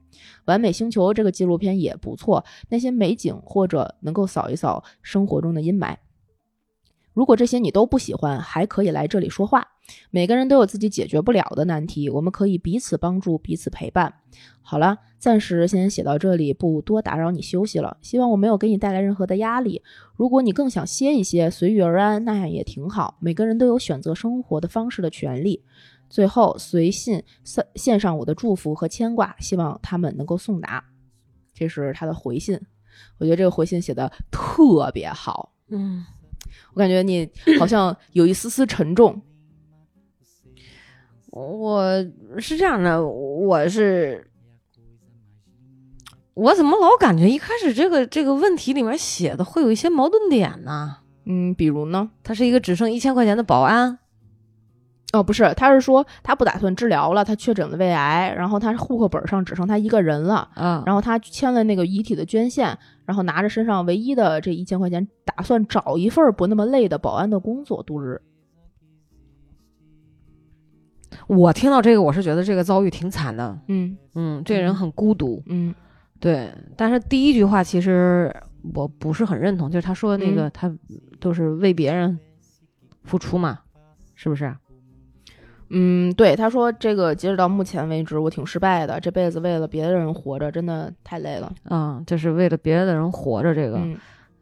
[0.46, 5.96] 完美星球这个纪录片也不错，那些美景或者能够扫一扫生活中的阴霾。
[7.16, 9.66] 如果这些你都不喜欢，还可以来这里说话。
[10.10, 14.12] 每个人都有自己解决不了的难题，我们可以彼此帮助，彼此陪伴。
[14.60, 17.96] 好了，暂时先写到这里，不多打扰你休息了。
[18.02, 19.82] 希望我没有给你带来任何的压力。
[20.14, 23.16] 如果你更想歇一歇，随遇而安，那样也挺好。
[23.18, 25.64] 每个人都有选择生活的方式的权利。
[26.10, 30.84] 最后，随信献献上我的祝福和牵挂，希望他们能够送达。
[31.54, 32.60] 这是他的回信，
[33.16, 35.54] 我觉得这个回信写的特别好。
[35.70, 36.04] 嗯。
[36.74, 39.22] 我感觉你好像有一丝丝沉重。
[41.30, 42.04] 我
[42.38, 44.30] 是这样的，我是
[46.34, 50.98] 我怎么老感觉一开始这个这个问题里面写的会有一些矛盾点呢？
[51.24, 52.10] 嗯，比如呢？
[52.22, 53.98] 他是一个只剩一千块钱的保安。
[55.16, 68.20] 哦，不是，他是说他不打算治疗了，他确诊了胃癌，然后他户口本上只剩他一个人了，嗯，然后他签了那个遗体的捐献，然后拿着身上唯一的这一千块钱，打算找一份不那么累的保安的工作度日。
[71.26, 75.74] 我听到这个，我是觉得这个遭遇挺惨的，嗯嗯，这个人很孤独，嗯，
[76.20, 78.34] 对，但是第一句话其实
[78.74, 80.70] 我不是很认同，就是他说的那个他
[81.18, 82.18] 都是为别人
[83.02, 83.60] 付出嘛，
[84.14, 84.54] 是不是？
[85.68, 91.52] 嗯，对，他说这个截止到目前为止，我挺失败的，这辈子为了别的人活着，真的太累了。
[91.64, 93.80] 嗯，就是为了别的人活着，这个，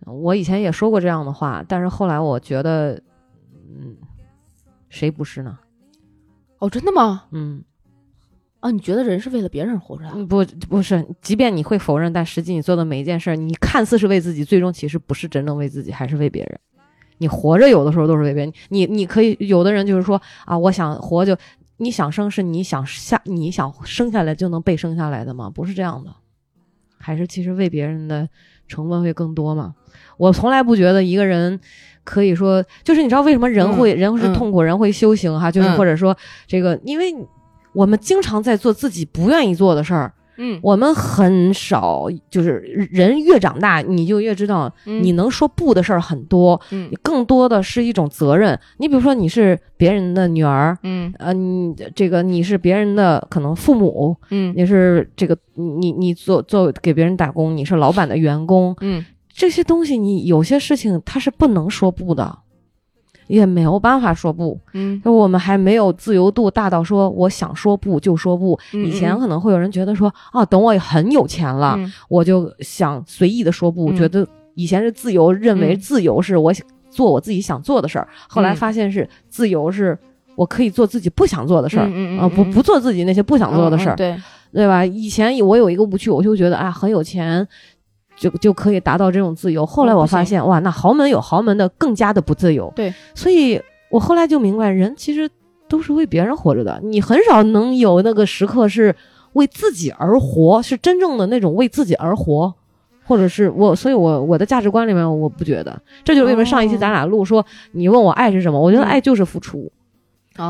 [0.04, 3.00] 我以前也说过这样的话，但是后来我觉得，
[3.74, 3.96] 嗯，
[4.90, 5.58] 谁不是呢？
[6.58, 7.24] 哦，真的吗？
[7.30, 7.62] 嗯，
[8.60, 10.04] 啊，你觉得人是为了别人活着？
[10.26, 16.60] 不，不是，即便你会否认，但实际你做的每一件事，你看似是为自己，最终其实不是真正为自己，还是为别人。
[17.24, 21.34] 你活着有的时候都是为别人，你你可以有的人就是说啊，我想活就
[21.78, 25.48] 你想生是你想下你想生下来就能被生下来的吗？
[25.48, 26.10] 不是这样的，
[26.98, 28.28] 还是其实为别人的
[28.68, 29.74] 成分会更多嘛？
[30.18, 31.58] 我从来不觉得一个人
[32.04, 36.14] 可以说就是你知道为什么人会人是痛苦人会修行哈，就是或者说
[36.46, 37.14] 这个，因为
[37.72, 40.12] 我们经常在做自己不愿意做的事儿。
[40.36, 42.58] 嗯，我们很少，就是
[42.90, 46.60] 人越长大，你就越知道，你能说不的事儿很多。
[46.70, 48.58] 嗯，更多的是一种责任。
[48.78, 62.38] 你比如说，你是别人的女儿，嗯，呃，你这个你是别人的可能父母，嗯，你是这个你你做做给别人打工，你是老板的员工，嗯，这些东西你有些事情他是不能说不的。
[63.26, 68.58] 也没有办法说不，嗯，我们还没有自由度大到说我想说不就说不。
[68.72, 76.52] 以前可能会有人觉得说啊，等我很有钱了，我就想随意的说不，觉得以前是自由，认为自由是我
[76.90, 78.06] 做我自己想做的事儿。
[78.28, 79.98] 后来发现是自由是
[80.36, 84.16] 我可以做自己不想做的事儿，啊，不不做自己那些不想做的事儿，对
[84.52, 84.84] 对吧？
[84.84, 87.46] 以前我有一个误区，我就觉得啊，很有钱。
[88.16, 89.64] 就就可以达到这种自由。
[89.66, 92.72] 后来我发现，哇，那豪门有豪门的更加的不自由。
[92.76, 95.28] 对，所以我后来就明白，人其实
[95.68, 96.80] 都是为别人活着的。
[96.82, 98.94] 你很少能有那个时刻是
[99.34, 102.52] 为自己而活，是真正的那种为自己而活，
[103.04, 103.74] 或者是我。
[103.74, 105.80] 所以我我的价值观里面，我不觉得。
[106.04, 109.70] 这就是为什么上一期咱俩录说，你问我爱是什么，我觉得爱就是付出。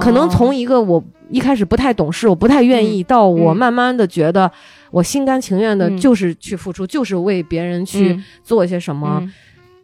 [0.01, 4.51] 可能从一个我一开始不太懂事，我不太愿意，到我慢慢的觉得。
[4.95, 9.21] 我心甘情愿的，就是去付出，就是为别人去做一些什么，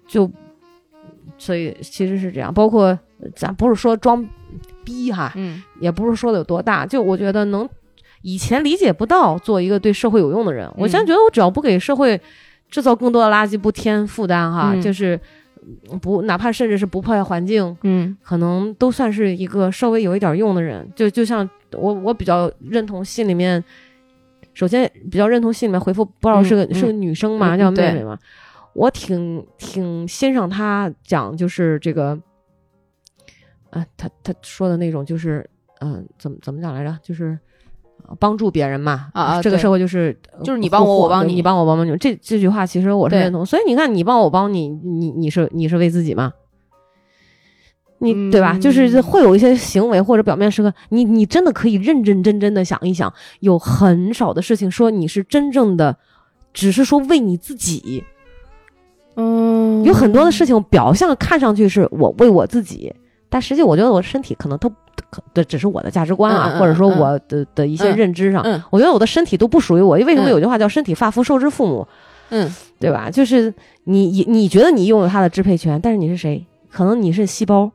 [0.07, 0.31] 就
[1.37, 2.55] 所以其实是这样。
[2.55, 2.97] 包括
[3.35, 4.25] 咱不是说装
[4.85, 5.35] 逼哈，
[5.81, 7.69] 也不是说的有多大，就我觉得能
[8.23, 10.71] 以前理解不到做一个对社会有用的人。
[10.77, 12.21] 我现在觉得，我只要不给社会
[12.71, 15.19] 制造更多的垃圾，不添负担，哈，就是
[16.01, 20.89] 不哪怕甚至是不破坏环境，嗯，可能都算是一个稍微有一点用的人。
[20.95, 23.63] 就就像我，我比较认同信里面，
[24.55, 28.19] 首先比较认同信里面回复，不知道是个是个女生嘛，叫妹妹嘛。
[28.73, 32.19] 我挺挺欣赏她讲，就是这个，
[33.71, 35.49] 呃，她她说的那种，就是
[35.81, 36.97] 嗯，怎么怎么讲来着？
[37.03, 37.39] 就是
[38.19, 39.11] 帮助别人嘛。
[39.13, 41.97] 啊，这个社会就是就是你帮我，我帮你，你帮我，帮帮你。
[41.97, 43.45] 这这句话其实我是认同。
[43.45, 46.33] 所以你看，你帮我帮你，你你是你是为自己吗？
[48.01, 48.59] 你对吧？
[48.59, 55.97] 就是会有一些行为或者表面是个你，你真的可以认认真真的想一想，有很少的事情说你是真正的，
[56.53, 58.03] 只是说为你自己。
[59.17, 62.93] 嗯，有很多的事情，表象看上去是我为我自己，
[63.29, 64.69] 但实际我觉得我身体可能都
[65.11, 69.97] 可，这只是我的价值观啊，或者说我的的一些认知上，我觉得我的身体都不属于我。
[69.97, 71.87] 为什么有句话叫“身体发肤受之父母”？
[72.31, 73.11] 嗯，对吧？
[73.11, 73.53] 就是
[73.85, 76.47] 你你你觉得你拥有他的支配权，但是你是谁？
[76.71, 77.71] 可能你是细胞，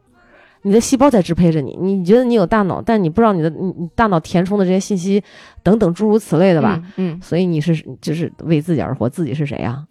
[0.66, 1.78] 你的细胞在支配着你。
[1.80, 5.24] 你觉得你有大脑，但你不知道你的你你大脑填充的这些信息
[5.62, 6.82] 等等诸如此类的吧？
[6.96, 9.86] 嗯，所以你是就是为自己而活，自己是谁啊？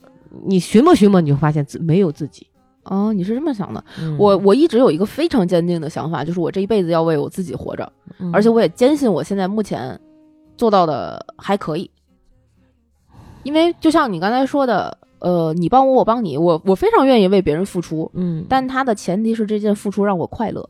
[0.44, 2.44] 你寻摸寻摸，你就发现自没有自己
[2.82, 3.12] 哦。
[3.12, 3.84] 你是这么想的？
[4.18, 7.92] 我我一直有一个非常坚定的想法，就是我这一辈子要为我自己活着，
[8.32, 9.96] 而且我也坚信我现在目前
[10.56, 11.88] 做到的还可以。
[13.44, 20.68] 因为就像你刚才说的，呃，你帮我，我帮你，我我非常愿意为别人付出，嗯，但他的前提是这件付出让我快乐。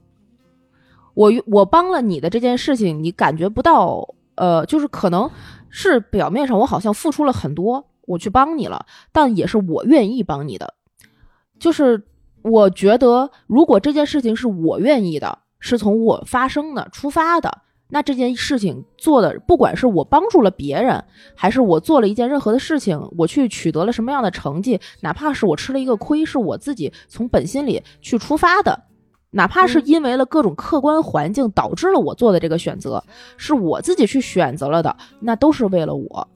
[1.14, 5.29] 我我帮了你的这件事情，你感觉不到，呃，就是可能
[5.71, 7.85] 是表面上我好像付出了很多。
[8.03, 10.75] 我去帮你了，但也是我愿意帮你的。
[11.59, 12.05] 就是
[12.43, 17.62] 我觉得，如果这件事情是我愿意的，是从我发生的出发的，
[17.95, 21.05] 那这件事情做的，不管是我帮助了别人，
[21.37, 28.83] 还是我做了一件任何的事情，我去取得了什么样的成绩，哪怕是我吃了一个亏，是我自己从本心里去出发的，
[29.31, 33.05] 哪怕是因为了各种客观环境导致了我做的这个选择，
[33.37, 36.29] 是我自己去选择了的，那都是为了我。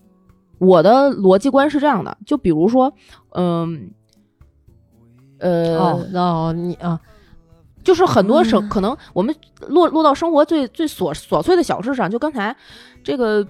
[0.60, 2.92] 我的逻辑观是这样的，就比如说，
[3.32, 3.90] 嗯，
[5.40, 5.76] 呃，
[6.14, 7.00] 哦，你啊，
[7.88, 9.34] 就是很多生可能我们
[9.68, 12.54] 落落到生活最最琐琐碎的小事上，就刚才
[13.02, 13.42] 这个，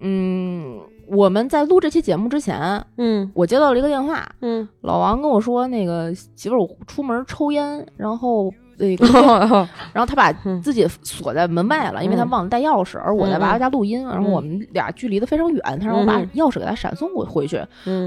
[0.00, 8.50] 嗯，我们在录这期节目之前，嗯，我接到了一个电话，嗯，老王跟我说，那个媳妇儿出门抽烟，然后。
[8.76, 9.06] 那个
[9.92, 10.32] 然后他把
[10.62, 12.98] 自己锁在门外了，因为他忘了带钥匙。
[12.98, 17.60] 而我在娃娃家录音，然后我们俩距离的非常远，他让我把钥匙给他闪送回回去。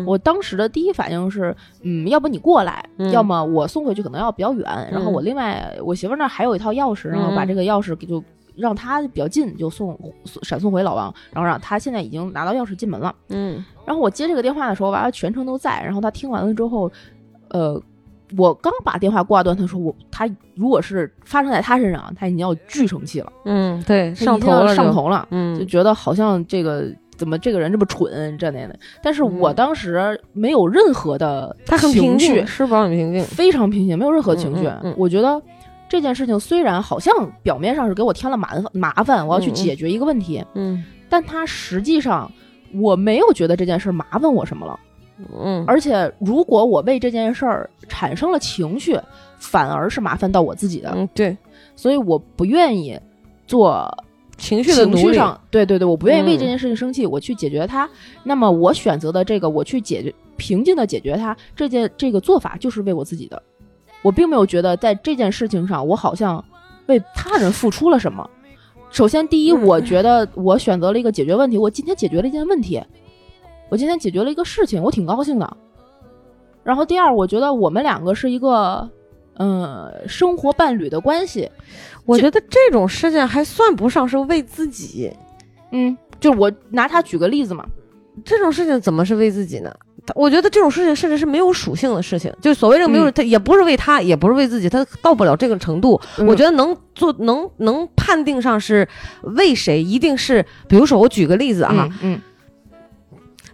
[0.05, 4.89] 我当时的第一反应是，嗯，要不你过来，要么我送回去可能要比较远。
[4.91, 8.23] 然后我另外我媳妇那还有一套钥匙，然后把这个钥匙给就
[8.55, 9.97] 让他比较近，就送
[10.43, 13.13] 闪送回老王，然后让他现在已经拿到钥匙进门了。
[13.29, 15.81] 嗯，然后我接这个电话的时候，娃娃全程都在。
[15.83, 16.91] 然后他听完了之后，
[17.49, 17.81] 呃。
[18.35, 23.31] 我刚把电话挂断，他说我他如果是发生在他身上，他已经要巨生气了。
[23.45, 25.25] 嗯，对，上头了，上头了。
[25.31, 26.85] 嗯，就觉得好像这个
[27.15, 28.77] 怎么这个人这么蠢，这那的。
[29.01, 31.55] 但是我当时没有任何的
[31.91, 34.69] 情绪，是不很平静，非常平静，没有任何情绪。
[34.97, 35.41] 我觉得
[35.87, 42.29] 这件事情虽然好像表面上是给我添了麻麻烦，我要去解决一个问题，嗯，但他实际上
[42.73, 44.77] 我没有觉得这件事麻烦我什么了。
[45.35, 48.99] 嗯，而且如果我为这件事儿产生了情绪，
[49.39, 50.91] 反而是麻烦到我自己的。
[50.95, 51.35] 嗯，对，
[51.75, 52.99] 所以我不愿意
[53.47, 53.91] 做
[54.37, 57.89] 情绪的情绪上，对对对，我不愿意为这件事情生气，我去解决它。
[58.23, 63.41] 那么我选择的这个，我去解决平静的解决它，这件这个做法就是为我自己的。
[64.03, 66.43] 我并没有觉得在这件事情上，我好像
[66.85, 68.29] 为他人付出了什么。
[68.91, 72.81] 首先，第一，我觉得我选择了一个解决问题，我今天解决了一件问题。
[73.69, 75.57] 我今天解决了一个事情，我挺高兴的。
[76.63, 78.89] 然后第二，我觉得我们两个是一个，
[79.37, 81.49] 嗯，生活伴侣的关系。
[82.05, 85.11] 我觉得这种事件还算不上是为自己。
[85.71, 87.65] 嗯，就我拿他举个例子嘛，
[88.23, 89.73] 这种事情怎么是为自己呢？
[90.15, 95.99] 我觉得这种事情甚至是没有属性的事情，就所谓这个没有，他也不是为他，也不是为自己，他到不了这个程度。
[96.19, 98.87] 我觉得能做能能判定上是
[99.23, 102.21] 为谁，一定是比如说我举个例子啊，嗯。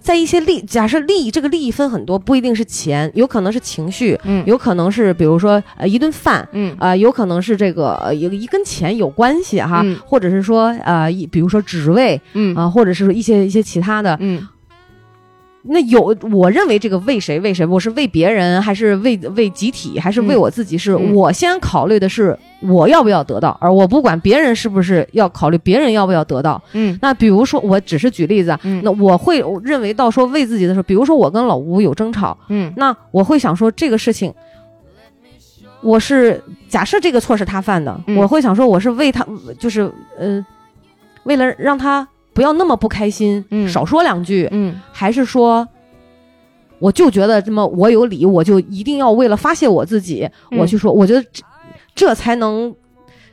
[0.04, 6.76] 在一些利，假设利益这个利益分很多，不一定是钱，有可能是情绪，嗯，有可能是比如说呃一顿饭，嗯。
[6.78, 12.54] 啊，有可能是这个呃一一跟钱有关系哈，或者是说呃一比如说职位，嗯。
[12.54, 14.46] 啊，或者是一些一些其他的，嗯，
[15.66, 20.78] 那有，我认为这个为谁为谁，我是为别人，还是为为集体，还是为我自己？
[20.78, 26.62] 是我先考虑的是我要不要得到，而我不管别人是不是要考虑别人要不要得到。
[26.74, 34.34] 嗯，那比如说，我只是举例子，那我会认为到说为自己的时候，比如说我跟老吴有争吵，嗯，那我会想说这个事情，
[35.82, 39.26] 我是假设这个错是他犯的，我会想说我是为他，
[39.58, 39.90] 就是
[40.20, 40.46] 呃，
[41.24, 42.06] 为了让他。
[42.34, 45.68] 不要那么不开心，嗯，少说两句，嗯，还是说，
[46.80, 51.44] 我就觉得这么我有理，我就一定要为了发泄我自己，我去说，我觉得这
[51.96, 52.76] 这才能。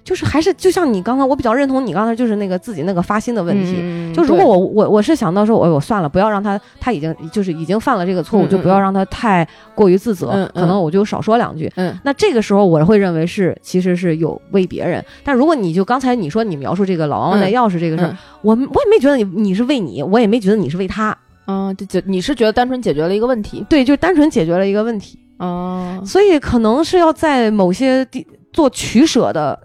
[0.03, 4.15] 就是还是就像你刚才，我比较认同你刚才就是那个自己那个发心的问题。
[4.15, 10.51] 就如果我我我是想到说，我我算了，不要让他他已经就是已经犯了这个错误，就不要让他太过于自责。
[10.55, 11.71] 可能我就少说两句。
[11.77, 15.05] 嗯，那这个时候我会认为是其实是有为别人。
[15.23, 21.17] 但如果你就刚才你说你描述这个老王带钥匙这个事儿，我我也没觉得你你是为你，我也没觉得你是为他。
[21.47, 23.65] 嗯，就你是觉得单纯解决了一个问题？
[23.69, 25.19] 对，就单纯解决了一个问题。
[25.39, 29.59] 哦，所以可能是要在某些地做取舍的。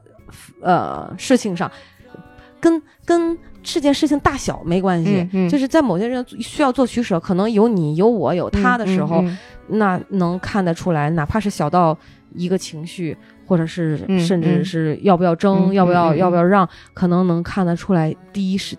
[0.61, 1.69] 呃，事情上，
[2.59, 9.23] 跟跟这件事情大小没关系，就是在某些人需要做取舍，可能有你有我有他的时候，
[9.67, 11.97] 那能看得出来，哪怕是小到
[12.33, 18.15] 一个情绪，或者是甚至是要不要争，要不要要不要让，可能能看得出来。
[18.31, 18.75] 第一是，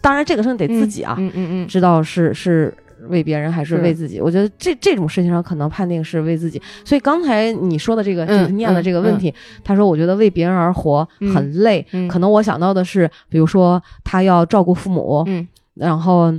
[0.00, 2.74] 当然这个事情得自己啊，嗯嗯嗯，知道是是。
[3.08, 4.20] 为别人还是为自己？
[4.20, 6.60] 我觉得这这种事情上可能判定是为自己。
[6.84, 9.32] 所以刚才你说的这个就是念的这个问题，
[9.64, 11.84] 他说我觉得为别人而活很累。
[12.08, 15.26] 可能我想到的是，比如说他要照顾父母，
[15.74, 16.32] 然后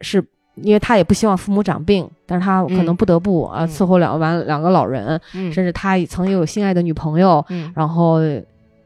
[0.00, 0.24] 是
[0.56, 8.20] 因为他也不希望父母长病，但是他可能不得不啊伺候两完两个老人，甚至他曾经有心爱的女朋友，然后。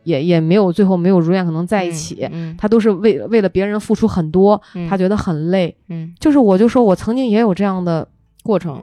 [0.07, 5.77] 也也没有最后没有如愿可能在一起，他都是为为了别人付出很多，他觉得很累。
[5.89, 8.07] 嗯，就是我就说我曾经也有这样的
[8.45, 8.81] 过程，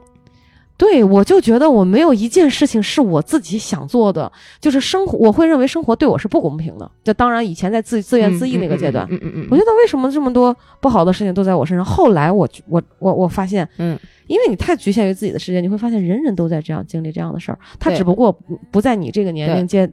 [0.76, 6.90] 对我就觉得我没有一件事情是我自己想做的，就是生活我会认为生活对我是不公平的。
[7.02, 11.82] 这当然以前在自自怨自艾那个阶段，嗯嗯嗯，我觉得为什么这么多不好的事情都在我身上？
[11.82, 18.30] 后来我我我我发现，嗯，因为你太局限于自己的世界，你会发现人人都在这样经历这样的事儿，他只不过
[18.70, 19.88] 不在你这个年龄阶。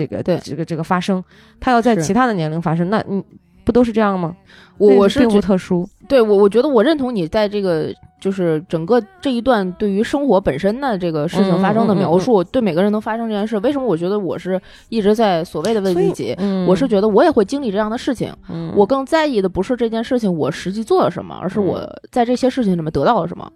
[0.00, 1.22] 这个对这个这个发生，
[1.60, 3.22] 它要在其他的年龄发生，那你
[3.64, 4.34] 不都是这样吗？
[4.78, 5.86] 我我是并不特殊。
[6.08, 13.58] 对我，我觉得我认同你在这个就是整个这一段对于生活本身的这个事情发生的描述，对每个人都发生这件事。
[13.58, 16.34] 为什么我觉得我是一直在所谓的问自己？
[16.66, 18.32] 我是觉得我也会经历这样的事情。
[18.74, 23.52] 我更在意的不是这件事情我实际做了什么，而是我在这些事情里面得到了什么。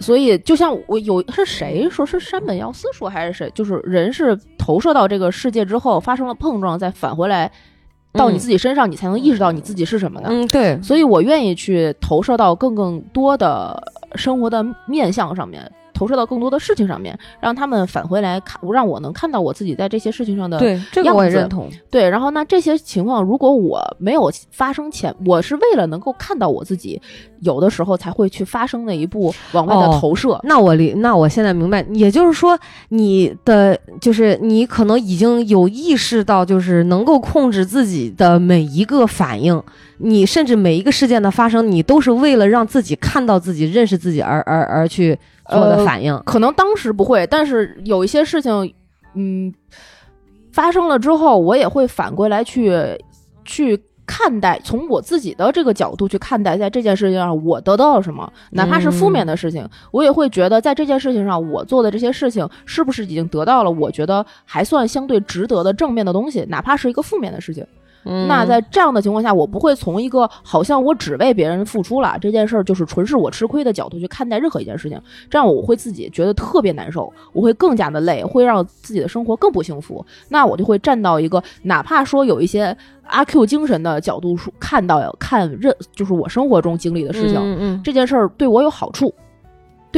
[0.00, 7.50] 所以，就像我有是谁说是山本耀司说还是谁，就是人是投射到这个世界之后发生了碰撞，再返回来
[8.12, 10.28] 到你自己身上，你才能意识到你自己是什么的。
[10.30, 10.80] 嗯，对。
[10.82, 15.70] 所以我愿意去投射到更更多的生活的面相上面。
[15.94, 21.68] 投射到更多的事情上面，让他们返回来看，让我能看到我自己在这些事情上的对，这个我也认同。
[21.90, 27.02] 对，然后那这些情况，如果我没有发生前，我是为了能够看到我自己，
[27.40, 30.38] 有的时候才会去发生那一步往外的投射。
[30.44, 32.58] 那我理，那我现在明白，也就是说，
[32.90, 39.62] 你的就是你可能已经有意识到，就是能够控制自己的每一个反应，
[39.98, 45.18] 你甚至每一个事件的发生，你都是为了让自己看到自己、认识自己而而而去。
[45.50, 48.74] 做的反应可能当时不会，但是有一些事情，
[49.14, 49.50] 嗯，
[50.52, 52.70] 发生了之后，我也会反过来去
[53.46, 67.64] 去看待，从我自己的这个角度去看待，在这件事情上我得到了什么，哪怕是负面的事情，我也会觉得在这件事情上我做的这些事情是不是已经得到了我觉得还算相对值得的正面的东西，哪怕是一个负面的事情。
[68.04, 80.04] 那在这样的情况下，我不会从一个好像我只为别人付出了这件事儿就是纯是我吃亏的角度去看待任何一件事情，这样我会自己觉得特别难受，我会更加的累，会让自己的生活更不幸福。
[80.28, 89.12] 那我就会站到一个哪怕说有一些阿 Q 精神的角度看到看任就是我生活中经历的事情，这件事儿对我有好处，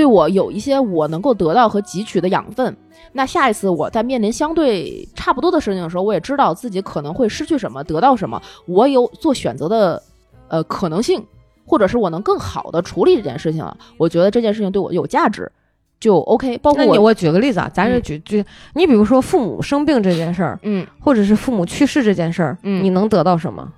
[0.00, 2.74] 对我有一些我能够得到和汲取的养分。
[3.12, 10.02] 那下一次我在面临相对差不多的事情的时候，我也知道自己可能会失去什么，得到什么，我有做选择的
[10.48, 11.22] 呃可能性，
[11.66, 13.76] 或者是我能更好的处理这件事情了。
[13.98, 15.52] 我觉得这件事情对我有价值，
[16.00, 16.56] 就 OK。
[16.58, 18.42] 包括我，我举个例子啊，咱是举举，
[18.74, 23.70] 你比如说父母生病这件事儿，嗯，或者是父母去世这件事儿，嗯，你能得到什么？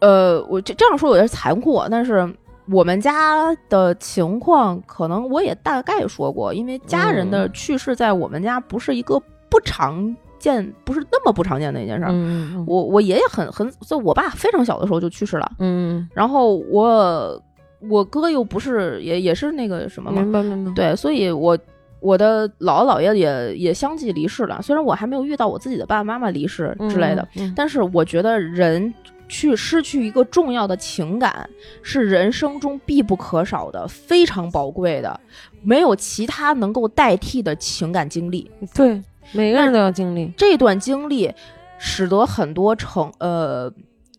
[0.00, 2.34] 呃，我这这样说有点残酷，但是。
[2.70, 12.10] 我们家的情况，可能我也大概说过，因为家人的去世，在我们家不是一个不常见，不是那么不常见的一件事儿。
[12.12, 17.42] 嗯我我爷爷很很，在我爸非常小的时候就去世了，嗯，然后我
[17.90, 20.72] 我哥又不是也也是那个什么嘛，明白明白。
[20.72, 21.58] 对，所以我
[21.98, 24.62] 我的姥姥姥爷也也相继离世了。
[24.62, 28.92] 虽然我还没有遇到我自己的爸爸妈妈离世之类的，嗯，但是我觉得人
[29.32, 31.48] 去失去一个重要的情感
[31.82, 35.18] 是人生中必不可少的、非常宝贵的，
[35.62, 38.50] 没有其他能够代替的情感经历。
[38.60, 39.02] 嗯对，
[39.32, 40.30] 每个人都要经历。
[40.36, 41.32] 这段经历
[41.78, 43.72] 使得很多成呃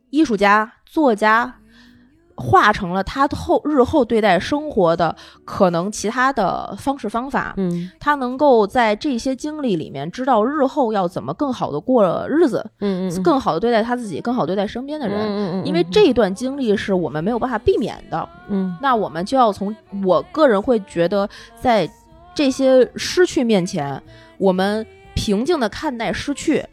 [0.09, 1.53] 艺术家、作家
[2.35, 5.15] 化成了他后日后对待生活的
[5.45, 7.53] 可能其他的方式方法。
[7.57, 7.89] 嗯。
[7.99, 15.19] 他能够在这些经历里面知道日后要怎么更好的过日子，嗯嗯，更好的对待他自己，更好地对待身边的人。
[15.19, 18.75] 嗯嗯，因为这一段经历是我们没有办法避免的，嗯。
[18.81, 21.29] 那我们就要从我个人会觉得，
[21.59, 21.89] 在
[22.35, 24.01] 这些失去面前，
[24.37, 26.65] 我们平静的看待失去，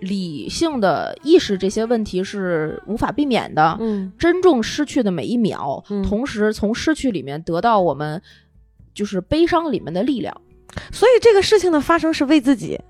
[0.00, 3.76] 理性的意识这些问题是无法避免的。
[3.80, 8.20] 嗯珍重失去的每一秒，嗯同时从失去里面得到我们
[8.94, 10.40] 就是悲伤里面的力量，
[10.92, 12.80] 所以这个事情的发生是为自己。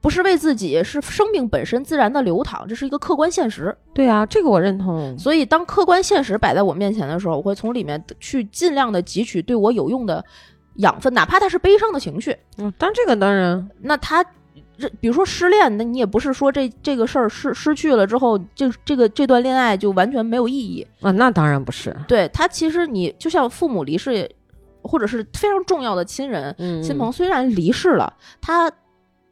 [0.00, 3.74] 不是为自己，是生命本身自然的流淌，这是一个客观现实。
[3.94, 5.18] 对啊，这个我认同。
[5.18, 10.22] 所以，当客观现实摆在我面前的时候，我会从里面去尽量的汲取对我有用的
[10.74, 12.36] 养分，哪怕它是悲伤的情绪。
[12.58, 14.22] 嗯，当这个当然，那它，
[14.78, 20.86] 这比如说失恋，那你也不是说这这个事儿失失去了之后，这这个这段恋爱就完全没有意义。
[21.00, 21.94] 啊，那当然不是。
[22.08, 24.28] 对他，其实你就像父母离世，
[24.82, 28.70] 或者是非常重要的亲人、嗯，亲朋，虽然离世了，他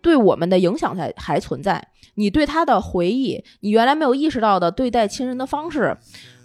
[0.00, 1.88] 对我们的影响才还存在。
[2.14, 5.96] 你对他的回忆，你原来没有意识到的对待亲人的方式，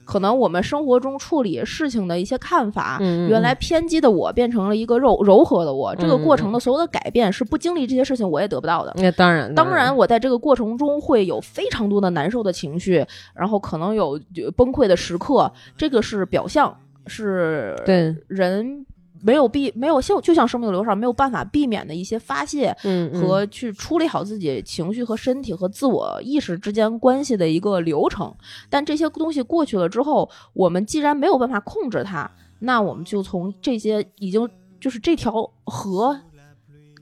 [0.08, 5.94] 可能我们生活中处理事情的一些看法，嗯，原来偏激的我变成了一个柔柔和的我。
[5.98, 8.94] 这个嗯过程的所有的改变，是不经历这些事情我也得不到的。
[8.96, 13.06] 那当然，当然，，我在这个过程中会有非常多的难受的情绪，
[13.36, 16.74] 然后可能有呃崩溃的时刻，这个是表象，
[17.06, 18.86] 是对，人
[19.22, 28.34] 没有避没有像就像生命流上没有办法避免的一些发泄嗯，嗯和去处理好自己情绪和身体和自我意识之间关系的一个流程。
[28.70, 34.50] 但这些东西过去了之后，我们既然没有办法控制它，那我们就从这些已经
[34.80, 36.20] 就是这条河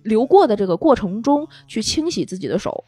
[0.03, 2.83] 流过的这个过程中去清洗自己的手。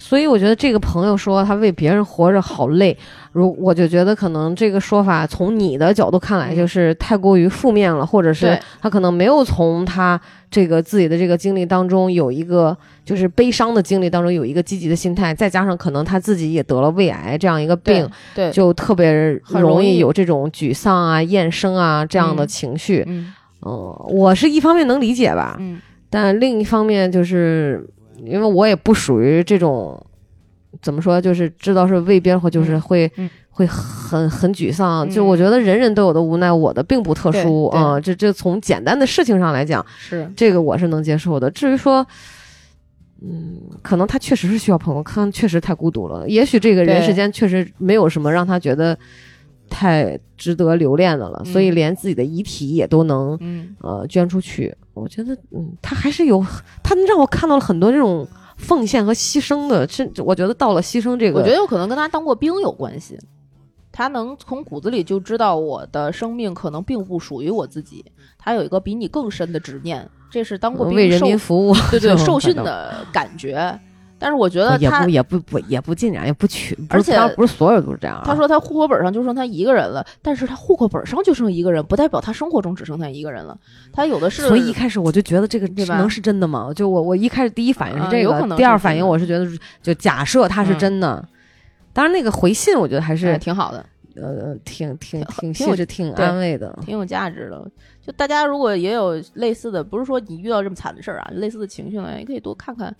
[0.00, 2.96] 所以我觉得这个朋友说他为别人活着好累，
[3.32, 10.18] 如我就觉得可能这个说法从你的角度看来就是太过于负面了，或者是他可能没有从他
[10.50, 12.74] 这个自己的这个经历当中有一个
[13.04, 19.12] 就是悲伤的经历当中有一个积极的心态，再加上可能他自己也得了胃癌这样一个病，对，就特别
[19.50, 22.48] 容易有这种沮丧啊、厌生啊这样的嗯。
[22.48, 23.04] 情绪。
[23.06, 23.34] 嗯。
[23.66, 25.78] 嗯，我是一方面能理解吧，嗯。
[26.08, 27.86] 但另一方面就是
[28.24, 30.00] 因为我也不属于这种
[30.82, 35.06] 怎么说，就是知道是为别人或就是嗯会、嗯会很很沮丧。
[35.06, 41.50] 嗯就我觉得人人都有的无奈，我的并不特殊啊、这这从简单的事情上来讲，是这个我是能接受的。
[41.50, 42.06] 至于说。
[43.22, 46.26] 嗯，可能他确实是需要朋友，可能确实太孤独了。
[46.26, 48.98] 也许这个人世间确实没有什么让他觉得
[49.70, 54.76] 太值得留恋的了，所以嗯连自己的遗体也都能嗯呃捐出去。
[54.92, 56.44] 我觉得，嗯，他还是有，
[56.82, 58.26] 他让我看到了很多这种
[58.58, 63.18] 奉献和牺牲的，甚至我觉得到了牺牲这个，我觉得有可能跟他当过兵有关系。
[63.92, 68.04] 他能从骨子里就知道我的生命可能并不属于我自己，
[68.38, 73.78] 他有一个比你更深的执念，这是当过兵为人民服务，对对受训的感觉。
[74.20, 78.22] 但是我觉得他也不也不不也不尽然，也不全，而且不是所有都是这样啊。
[78.26, 83.58] 他说他户口本上就剩他一个人了，但是他户口本上就剩一个人，不代表他生活中只剩他一个人了。
[83.92, 86.70] 他有的是，所以一开始我就觉得这个对吧能是真的吗？
[86.76, 89.48] 就我我一开始第一反应是啊这个，有可能第二反应我是觉得
[89.82, 91.28] 就假设他是嗯真的。
[91.92, 93.84] 当然，那个回信我觉得还是、哎挺好的，
[94.16, 96.78] 呃挺挺挺挺有细致、挺安慰的。
[96.84, 97.68] 挺有价值的。
[98.00, 102.94] 就大家如果也有类似的，不是说你遇到这么惨的事儿啊，类似的情绪呢，也可以多看看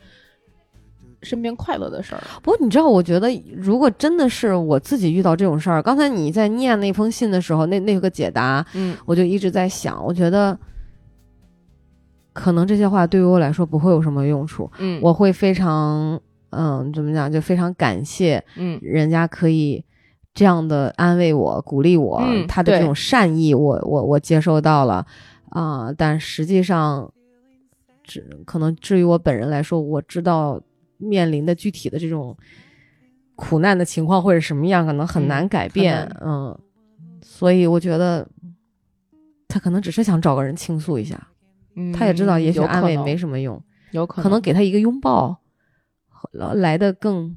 [1.22, 2.22] 身边快乐的事儿。
[2.42, 8.96] 不过你知道，我觉得如果真的是我自己遇到这种事儿，刚才你在念那封信的时候，那那个解答，嗯。
[9.04, 10.58] 我就一直在想，我觉得
[12.32, 18.78] 可能这些话对于我来说不会有什么用处，嗯，我会非常嗯，怎么讲，就非常感谢嗯。
[18.80, 19.84] 人家可以
[20.32, 25.06] 这样的安慰我、鼓励我，嗯他的这种善意我，我我接收到了
[25.50, 27.12] 啊、但实际上，
[28.04, 30.60] 只可能至于我本人来说，我知道
[31.00, 32.36] 面临的具体的这种
[33.34, 36.58] 苦难的情况会是什么样，可能很嗯难改变，很嗯，
[37.22, 38.28] 所以我觉得
[39.48, 41.28] 他可能只是想找个人倾诉一下，
[41.74, 43.60] 嗯他也知道也许安慰没什么用，
[43.92, 45.40] 有可可能给他一个拥抱，
[46.32, 47.34] 来的更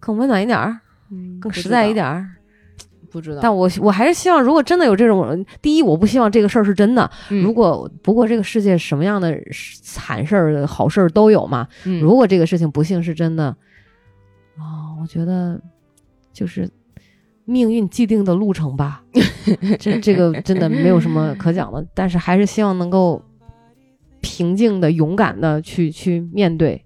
[0.00, 0.80] 更温暖一点儿，
[1.10, 2.36] 嗯更实在一点，儿。
[3.14, 3.38] 不知道。
[3.40, 7.08] 但我我还是希望，如果真的有这种人，第一，我不希望这个事儿是真的。
[7.30, 9.40] 嗯如果不过这个世界什么样的
[9.84, 11.68] 惨事儿、好事儿都有嘛。
[11.84, 13.44] 嗯如果这个事情不幸是真的，
[14.58, 15.60] 啊、我觉得
[16.32, 16.68] 就是
[17.44, 19.04] 命运既定的路程吧。
[19.78, 23.22] 这这个真的没有什么可讲的，但是还是希望能够
[24.20, 26.83] 平静的、勇敢的去去面对，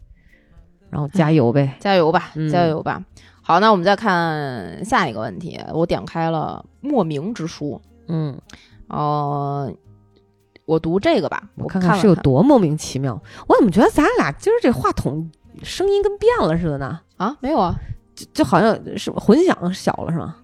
[0.90, 1.76] 然后加油呗。
[1.80, 3.02] 加油吧，嗯加油吧。
[3.42, 5.58] 好，那我们再看下一个问题。
[5.72, 8.38] 我点开了莫名之书，嗯，
[8.88, 9.72] 呃，
[10.66, 13.18] 我读这个吧，我看看是有多莫名其妙。
[13.46, 15.30] 我怎么觉得咱俩今儿这话筒
[15.62, 17.00] 声音跟变了似的呢？
[17.16, 17.34] 啊？
[17.40, 17.74] 没有啊，
[18.14, 20.36] 就就好像是混响小了是吗？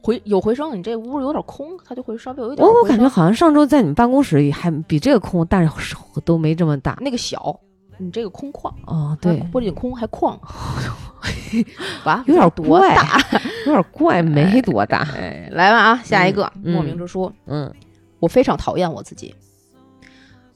[0.00, 6.96] 回有回声，你这屋有点空，它就会稍微有一点我我感觉好像上周在你们办公室里还比这个空，但是都没这么大。
[7.02, 7.60] 那个小，
[7.98, 10.38] 你这个空旷，哦，对，不仅空还旷，
[12.06, 13.20] 哇，有点多怪大？
[13.66, 14.98] 有点怪，没多大。
[15.16, 17.30] 哎，来吧啊，下一个、嗯莫名之书。
[17.46, 17.72] 嗯
[18.20, 19.34] 我非常讨厌我自己。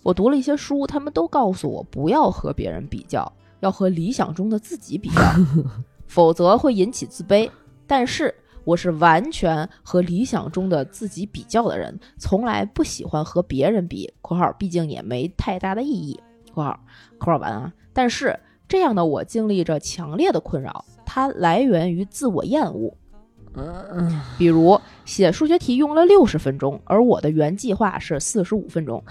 [0.03, 3.31] 我读了一些书，他们都告诉我不要和别人比较，
[3.61, 5.23] 要和理想中的自己比较，
[6.09, 7.49] 否则会引起自卑。
[7.87, 8.35] 但是
[8.65, 16.19] 我是完全和理想中的自己比较的人，从来不喜欢和别人比（括号毕竟也没太大的意义
[16.53, 16.79] ）（括号
[17.19, 17.73] 括号完啊）。
[17.93, 18.39] 但是
[18.69, 22.97] 这样的我经历着强烈的困扰，它来源于自我厌恶。
[23.55, 29.05] 嗯嗯，比如写数学题用了六十分钟，而我的原计划是四十五分钟。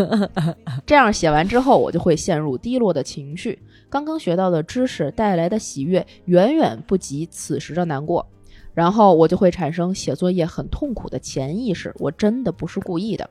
[0.86, 3.60] 这样写完之后，我就会陷入低落的情绪。
[3.90, 8.26] 刚刚学到的知识带来的喜悦远远不及此时的难过，
[8.72, 11.94] 然后我就会产生写作业很痛苦的潜意识。
[11.98, 13.28] 我真的不是故意的。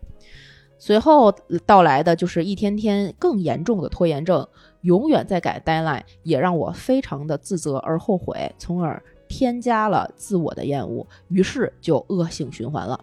[0.79, 1.33] 随后
[1.65, 4.47] 到来的就是一天天更严重的拖延症，
[4.81, 12.99] 永远在改 deadline，也让我非常的自责而后悔，从而添加了自我的厌恶，于是就恶性循环了。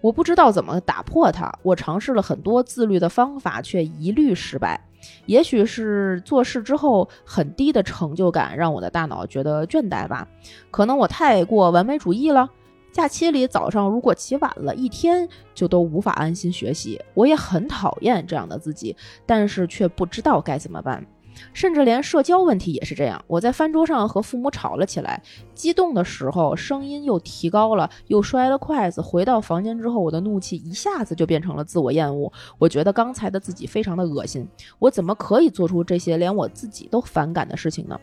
[0.00, 4.78] 我不知道怎么打破它，我尝试了很多自律的方法，却一律失败。
[5.26, 10.28] 也许是做事之后很低的成就感让我的大脑觉得倦怠吧，
[10.70, 12.50] 可能我太过完美主义了。
[12.94, 17.02] 假期里早上如果起晚了，一天就都无法安心学习。
[17.12, 18.94] 我也很讨厌这样的自己，
[19.26, 21.04] 但是却不知道该怎么办。
[21.52, 23.20] 甚至连社交问题也是这样。
[23.26, 25.20] 我在饭桌上和父母吵了起来，
[25.56, 29.02] 激动的时候声音又提高了，又摔了筷子。
[29.02, 32.32] 回到房间之后，我的怒气一下子就变成了自我厌恶。
[32.58, 37.98] 我觉得刚才的自己非常的恶心，我怎么可以做出这些连我自己都反感的事情呢？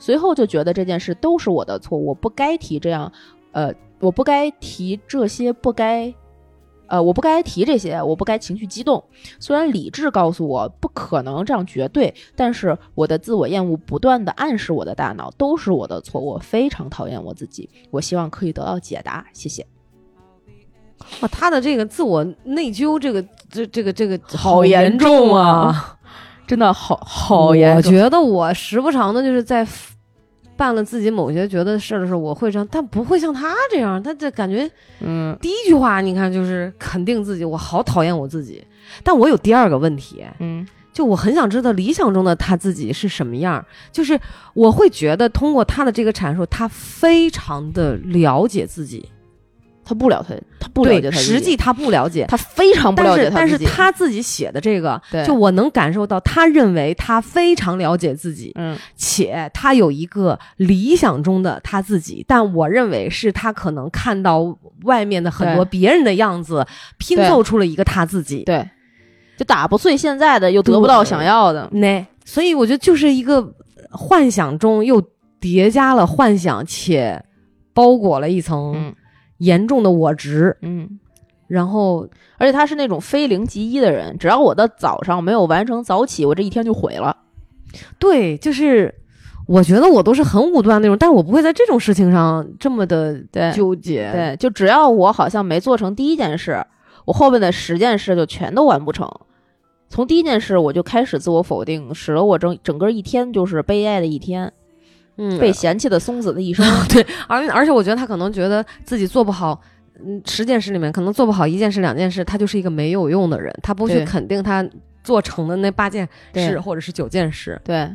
[0.00, 3.12] 随后就觉得这件事都是我的错，我不该提这样，
[3.52, 3.72] 呃，
[4.02, 6.12] 我不该提这些，不该。
[6.88, 9.02] 呃，我不该提这些，我不该情绪激动。
[9.40, 17.70] 虽然理智告诉我不可能这样绝对，但是我的自我厌恶不断的暗示我的大脑都是我的错，我非常讨厌我自己。
[17.90, 19.66] 我希望可以得到解答，谢谢。
[21.22, 25.98] 哇，他的这个自我内疚，这个这这个这个好严严重啊啊！
[26.46, 29.66] 真的好好严重，觉得我时不常的就是在
[30.62, 34.00] 办了自己某些觉得事儿的时候，我会这样，但不会像他这样。
[34.00, 38.64] 他这感觉嗯第一句话，你看就是肯定自己，我好讨厌我自己。
[39.02, 43.66] 但我有第二个问题，嗯就我很想知道理想中的他自己是什么样儿。
[43.90, 44.16] 就是
[44.54, 49.08] 我会觉得通过他的这个阐述，他非常的了解自己，
[49.92, 52.24] 他不了他，他不了解他实际他不了解。
[52.28, 58.78] 他非常不了解但是，但是他自己写的这个，就我能感受到，他认为他非常了解自己，嗯。
[58.96, 66.66] 且他有一个理想中的他自己，但我认为是他可能看到外面的很多别人的样子，
[66.96, 68.44] 拼凑出了一个他自己。
[68.44, 68.66] 对，
[69.36, 73.52] 就打不碎现在的，又得不到想要的，那所以我觉得就是一个
[73.90, 75.02] 幻想中又
[75.38, 77.22] 叠加了幻想，且
[77.74, 78.94] 包裹了一层嗯
[79.42, 80.98] 严重的我执，嗯。
[81.48, 87.14] 然后而且他是那种非零即一的人，只要我的早上没有完成早起，我这一天就毁了。
[87.98, 88.94] 对，就是
[89.46, 94.10] 我觉得我都是很武断那种，但是我不会在这种事情上这么的对纠结。
[94.12, 96.64] 对，就只要我好像没做成第一件事，
[97.04, 99.06] 我后面的十件事就全都完不成。
[99.90, 104.50] 从第一件事我就开始自我否定，使得我整整个一天就是悲哀的一天，
[105.24, 106.66] 嗯，被嫌弃的松子的一生。
[106.90, 109.60] 对，而而且我觉得他可能觉得自己做不好，
[110.04, 114.68] 嗯，十件事里面可能做不好一件事、两件事，他就是一个没有用的人，他不去肯定他
[115.04, 117.60] 做成的那八件事或者是九件事。
[117.62, 117.88] 对，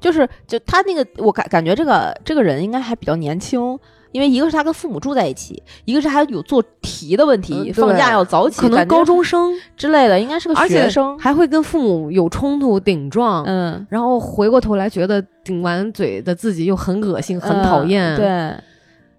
[0.00, 3.78] 就是就他那个，我感感觉这个这个人应该还比较年轻，
[4.12, 11.18] 因为一个是他跟父母住在一起，一个是还有做题的问题，嗯放假要早起，可能高中生， 之类的，应该是个学生。
[11.18, 18.14] 还会跟父母有冲突、顶撞，嗯，然后回过头来觉得顶完嘴的自己又很恶心、很讨厌。
[18.14, 18.64] 嗯，对，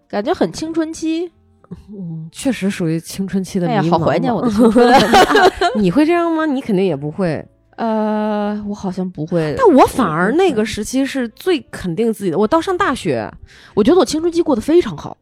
[0.08, 1.32] 感觉很青春期。
[1.72, 3.78] 嗯，确实属于青春期的迷茫。
[3.78, 4.92] 哎呀，好怀念我的青春。
[5.78, 6.48] 你会这样吗？
[6.48, 7.46] 你肯定也不会。
[7.80, 12.38] 呃，我好像不会，但我反而那个时期是最肯定自己的。
[12.38, 13.32] 我到上大学
[13.74, 15.16] 我觉得我青春期过得非常好。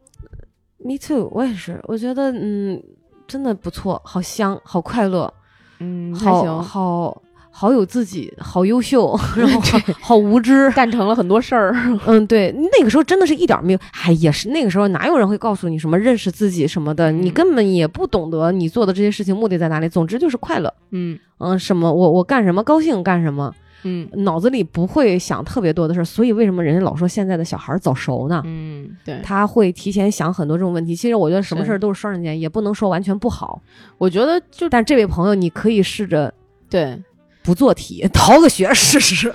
[0.78, 1.80] ，me too，我也是。
[1.84, 2.82] 我觉得嗯，
[3.28, 5.32] 真的不错，好香，好快乐，
[5.78, 7.22] 嗯，还好行，好
[7.58, 10.70] 好有自己，好优秀， 然后好好无知。
[10.70, 11.74] 干成了很多事儿。
[12.06, 19.88] 嗯，对，那个时候真的是一点儿没有，哎，也是那个时候哪有人会告诉你什么认识自己什么的，你嗯根本也不懂得你做的这些事情目的在哪里。
[19.88, 23.52] 总之就是快乐，嗯嗯，什么我我干什么高兴干什么，
[23.82, 26.04] 嗯脑子里不会想特别多的事儿。
[26.04, 28.40] 所以为什么人家老说现在的小孩儿早熟呢？
[28.46, 30.94] 嗯，对，他会提前想很多这种问题。
[30.94, 33.60] 其实我觉得什么事儿都是双刃剑，也不能说完全不好。
[33.98, 36.32] 我觉得就但这位朋友，你可以试着
[36.70, 37.02] 对
[37.48, 39.32] 不做题，逃个学试试。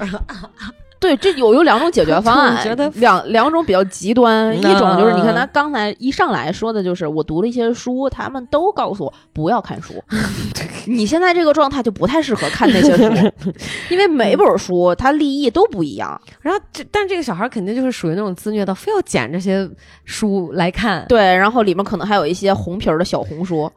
[1.04, 10.01] 对，这有有两种解决 方案，觉得两两种比较极端，嗯一种就是你看他刚才一上来说的就是我读了一些书，他们都告诉我不要看书。
[10.88, 13.32] 你现在这个状态就不太适合看那些书，
[13.91, 16.20] 因为每本书它立意都不一样。
[16.41, 19.70] 然后这，但这个小孩肯定就是属于那种自虐到非要捡这些
[20.06, 21.06] 书来看。
[21.10, 23.70] 对，然后里面可能还有一些红皮儿的小红书，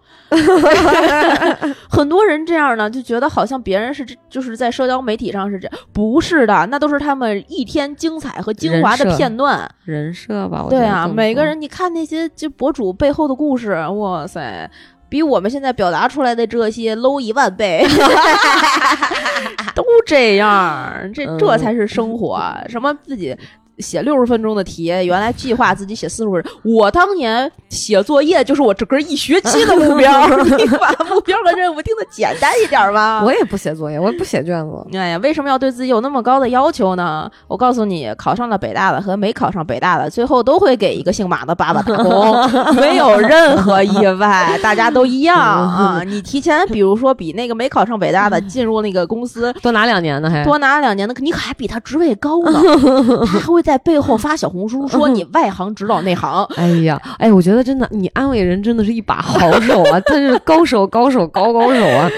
[1.89, 9.69] 很多人这样呢，就觉得好像别人是就是在社交媒体上是这样，不是的，那都是他们一天精彩和精华的片段。
[9.85, 14.71] 人设吧，我对啊，每个人你看那些就博主背后的故事，哇塞，
[15.09, 17.85] 比我们现在表达出来的这些 low 一万倍
[19.75, 22.41] 都这样，这这嗯才是生活。
[22.69, 23.37] 什么自己
[23.79, 26.53] 写六十分钟的题，原来计划自己写四十分钟。
[26.62, 33.22] 我当年写作业就是我整个一学期的目标， 你把目标和任务定的简单一点吧。
[33.24, 34.99] 我也不写作业，我也不写卷子。
[34.99, 37.31] 哎呀，为什么要对自己有那么高的要求呢？
[37.49, 42.35] 我告诉你，考上了北大的和没考上北大的，最后都会给一个姓马的爸爸打工，
[42.77, 46.03] 没有任何意外，大家都一样啊。
[46.07, 52.61] 你提前，比如说比那个没考上北大的进入那个公司多拿两年呢，还多拿两年的，你可还比他职位高呢。
[53.27, 56.45] 他还会在背后发小红书说你外行指导内行。
[56.57, 62.09] 哎呀，哎，我觉得真的，你安慰人真的是一把好手啊， 他是高手，高手，高高手啊！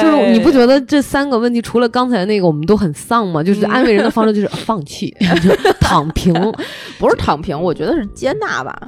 [0.00, 3.42] 就是你不觉得这三个问题，除了刚才那个，我们都很丧吗？
[3.42, 5.50] 就是安慰人的方式就是放弃、就
[5.80, 6.32] 躺平，
[7.00, 8.80] 不是躺平，我觉得是接纳吧。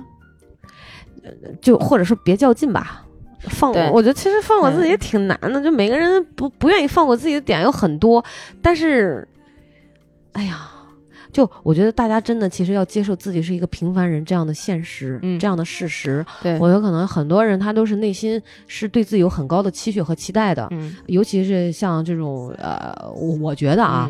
[1.61, 3.01] 就或者说别较劲吧。
[3.49, 8.25] 放我觉得其实放过自己也挺难的，就每个人不不愿意放过自己的点有很多，
[8.62, 9.29] 但是，
[10.33, 10.67] 哎呀，
[11.35, 15.37] 就我觉得大家真的其实要接受自己是一个平凡人这样的现实，嗯。
[15.39, 16.24] 这样的事实。
[16.41, 20.95] 对，我有可能很多人他都是内心是对自己有很高的期许和期待的，嗯。
[21.07, 24.09] 尤其是像这种呃，我我觉得啊，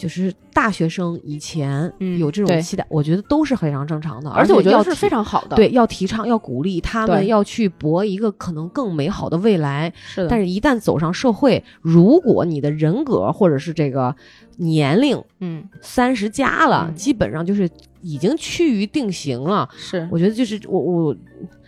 [0.00, 9.92] 就是大学生以前嗯有这种期待，我觉得都是非常正常的，而且我觉得是非常好的。，对，要提倡，要鼓励他们要去搏一个可能更美好的未来。
[9.94, 10.28] 是的。
[10.28, 14.16] 但是，一旦走上社会，如果你的人格或者是这个
[14.56, 17.68] 年龄嗯，三十加了，嗯基本上就是
[18.00, 19.68] 已经趋于定型了。
[19.76, 21.16] 是我觉得就是我我，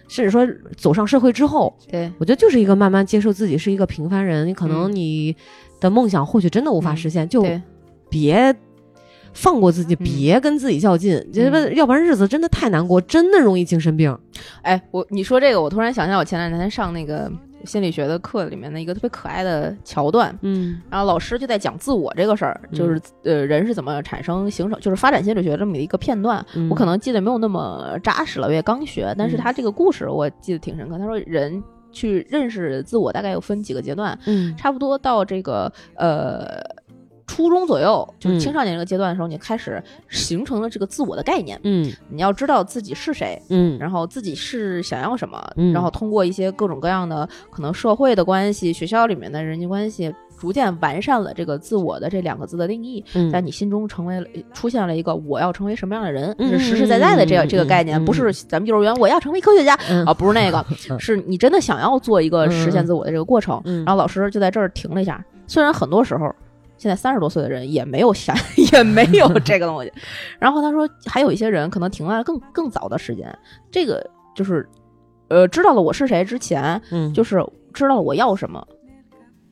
[0.08, 4.46] 甚至说走上社会之后，对，我觉得就是一个慢慢接受自己是一个平凡人。
[4.48, 5.36] 你可能嗯你
[5.80, 7.60] 的梦想或许真的无法嗯实现，就对
[8.12, 8.54] 别。
[9.34, 14.14] 放过自己，嗯别跟自己较劲，这不然要不然日子真的太难过，真的容易精神病。
[14.60, 17.32] 哎，我你说这个，我突然想起来，我前两天上那个
[17.64, 26.44] 心理学的课里面的一个特别可爱的桥段，嗯然后老师就在讲自我这个事儿，就是、呃人是怎么产生形成，就是发展心理学这么一个片段。
[26.54, 30.98] 嗯我可能记得没有那么扎实了，我也刚学，但是嗯他这个故事我记得挺深刻。
[30.98, 36.60] 他说人去认识自我大概有分几个阶段，嗯差不多到这个呃。
[37.32, 41.58] 初中左右，就是嗯青少年这个阶段的时候，你开始形成了这个自我的概念。
[41.64, 41.90] 嗯。
[42.10, 43.78] 你要知道自己是谁，嗯。
[43.78, 45.72] 然后自己是想要什么，嗯。
[45.72, 53.30] 然后通过一些各种各样的可能社会的关系、学校里面的人际关系，逐渐完善了这个自我的这两个字的定义，嗯。
[53.30, 58.04] 在你心中成为了出现了一个我要成为什么样的人，嗯是实实在在的这这个概念，嗯。
[58.04, 60.04] 不是咱们幼儿园我要成为科学家嗯。
[60.04, 63.58] 啊，不是那个，嗯 是你真的想要做一个实现自我的这个过程。
[63.64, 63.82] 嗯。
[63.86, 66.30] 然后老师就在这儿停了一下，虽然很多时候。
[66.82, 68.36] 现在三十多岁的人也没有想，
[68.72, 69.92] 也没有 这个东西。
[70.40, 73.32] 然后他说，还有一些人可能停在了更更早的时间。
[73.70, 74.04] 这个
[74.34, 74.68] 就是，
[75.28, 77.40] 呃，知道了我是谁之前，嗯就是
[77.72, 78.66] 知道了我要什么，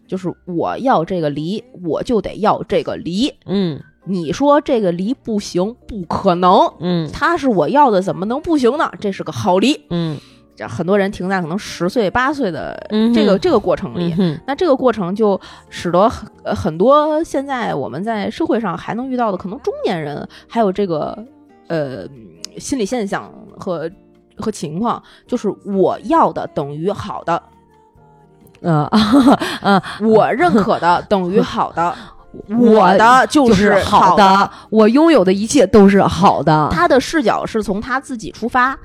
[0.08, 3.32] 就是我要这个梨，我就得要这个梨。
[3.46, 6.50] 嗯你说这个梨不行，不可能，
[6.80, 8.90] 嗯它是我要的，怎么能不行呢？
[8.98, 9.80] 这是个好梨。
[9.90, 10.20] 嗯这
[10.68, 21.16] 很多人停在可能十岁、八岁的嗯这个、这个过程里，嗯那这个过程就使得很呃很多现在我们在社会上还能遇到的，可能中年人还有这个
[21.68, 22.04] 呃
[22.58, 23.90] 心理现象和
[24.36, 27.42] 和情况，就是我要的等于好的，
[28.60, 28.88] 呃
[29.60, 31.94] 呃，我认可的等于好的，
[32.48, 34.16] 我我的就就是好。
[34.16, 36.68] 的，我拥有的一切都是好的。
[36.70, 38.78] 他的视角是从他自己出发，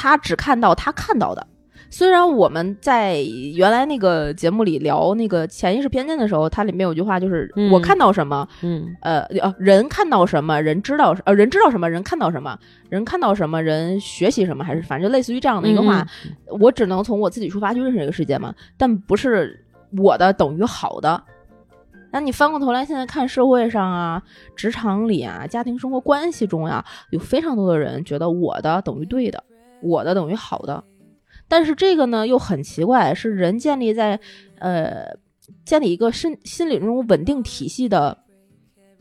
[0.00, 1.46] 他只看到他看到的。
[1.90, 3.20] 虽然我们在
[3.54, 8.96] 原来那个节目里聊那个潜意识偏见的时候，它里面有句话就是嗯我看到什么，嗯。
[9.02, 16.06] 呃呃，人看到什么，人知道呃人知道什么，人看到什么，人看到什么，人学习什么，还是反正类似于这样的一个话，
[16.60, 19.62] 我只能从我自己出发去认识这个世界嘛，但不是
[19.98, 21.22] 我的等于好的。
[22.12, 24.22] 那你翻过头来，现在看社会上啊、
[24.56, 29.42] 职场里啊、家庭生活关系中呀、有非常多的人觉得我的等于对的，
[29.82, 30.84] 我的等于好的。
[31.48, 34.20] 但是这个呢又很奇怪，是人建立在
[34.58, 35.16] 呃
[35.64, 38.18] 建立一个心心理中稳定体系的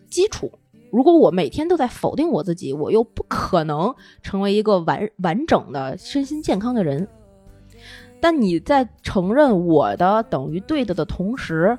[0.10, 0.52] 基础。
[0.92, 7.08] 如果我每天都在否定我自己，我又不可能成为一个完完整的身心健康的人。
[8.20, 11.78] 但你在承认我的等于对的的同时，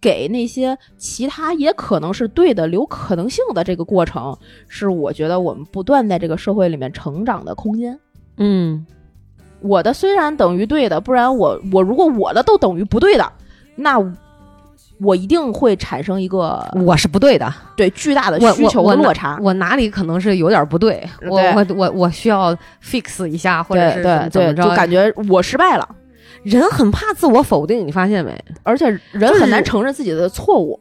[0.00, 4.34] 给那些其他也可能是对的留可能性的这个过程，
[4.66, 8.00] 是我觉得我们不断在这个社会里面成长的空间。
[8.38, 8.86] 嗯
[9.60, 13.32] 我的虽然等于对的，不然我我如果我的都等于不对的，
[13.74, 13.96] 那
[15.00, 19.38] 我一定会产生一个我是不对的，对巨大的需求我哪的落差。
[19.42, 24.62] 我哪里可能是有点不对，我对我我我需要 fix 一下，或者对是怎么着？
[24.62, 25.88] 就感觉我失败了，
[26.42, 28.32] 人很怕自我否定，你发现没？
[28.62, 30.78] 而且人很难承认自己的错误。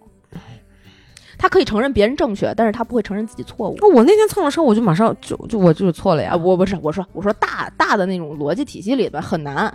[1.37, 3.77] 他可以承认别人正确，但是他不会承认自己错误。
[3.93, 6.35] 我那天蹭了车，我就马上就就我就是错了呀啊，。
[6.35, 9.71] 我不是我说我说大大的那种逻辑体系里边很难，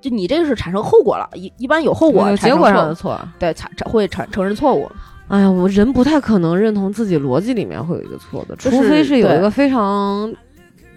[0.00, 3.20] 就你这个是产生后果了，一一般有后果有产生错误结果上的，错。
[3.38, 4.90] 对产产会产承认错误。
[5.28, 10.34] 哎呀，我人不太可能认同自己逻辑里面会有一个错的，除非是有一个非常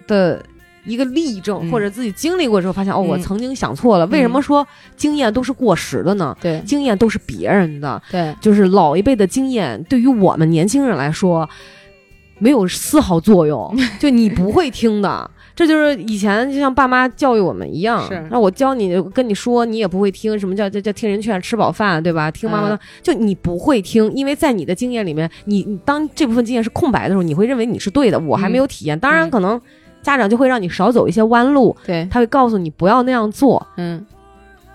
[0.06, 0.42] 的
[0.84, 4.06] 一个例证，嗯或者自己经历过之后发现，哦，我嗯曾经想错了。
[4.06, 4.66] 为什么说
[4.96, 6.36] 经验都是过时的呢？
[6.40, 11.48] 对经验都是别人的，对就是老一辈的经验，对于我们年轻人来说，
[12.38, 15.30] 没有丝毫作用， 就你不会听的。
[15.54, 20.36] 这就是以前就像爸妈教育我们一样是，那我教你跟你说，你也不会听。
[20.40, 22.30] 什么叫叫叫听人劝，吃饱饭，对吧？
[22.30, 28.98] 听妈妈的，嗯就你不会听，因为在你的经验里面，你你当这部分经验是空白的时候，你会认为你是对的，我还没有体验。
[28.98, 29.60] 当然，嗯可能
[30.02, 34.04] 家长就会让你少走一些弯路，对，他会告诉你不要那样做，嗯，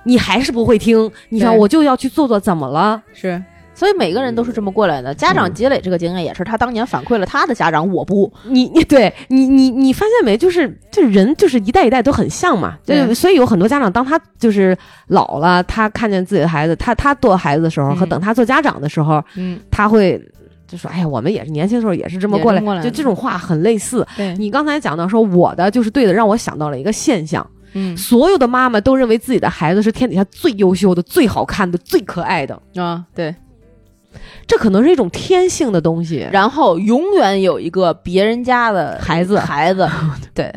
[0.04, 1.12] 你还是不会听。
[1.30, 3.02] 你想，我就要去做做，怎么了？
[3.14, 3.44] 是。
[3.76, 5.14] 所以每个人都是这么过来的。
[5.14, 8.34] 家长嗯积累这个经验，也是他当年反馈了他的家长，我不。
[8.46, 10.36] 你你对你你你发现没？
[10.36, 14.76] 就是这人就是一代一代都很像嘛，对所以有很多家长，当他就是
[15.10, 20.20] 老了，他看见自己的孩子，他他做孩子的时候、嗯和等他做家长的时候，嗯，他会
[20.68, 24.06] 就说：“哎呀，我们也是年轻时候也是这么过来，过来就这种话很类似。
[24.38, 27.96] 你刚才讲到说我的就是对的，让我想到了一个现象：嗯。
[27.96, 33.34] 所有的妈妈都认为自己的孩子是天底下最优秀的、最好看的、最可爱的，啊，对。
[34.48, 36.28] 这可能是一种天性的东西。
[36.32, 39.38] 然后永远有一个别人家的孩子。
[39.38, 39.88] 孩子，
[40.34, 40.52] 对，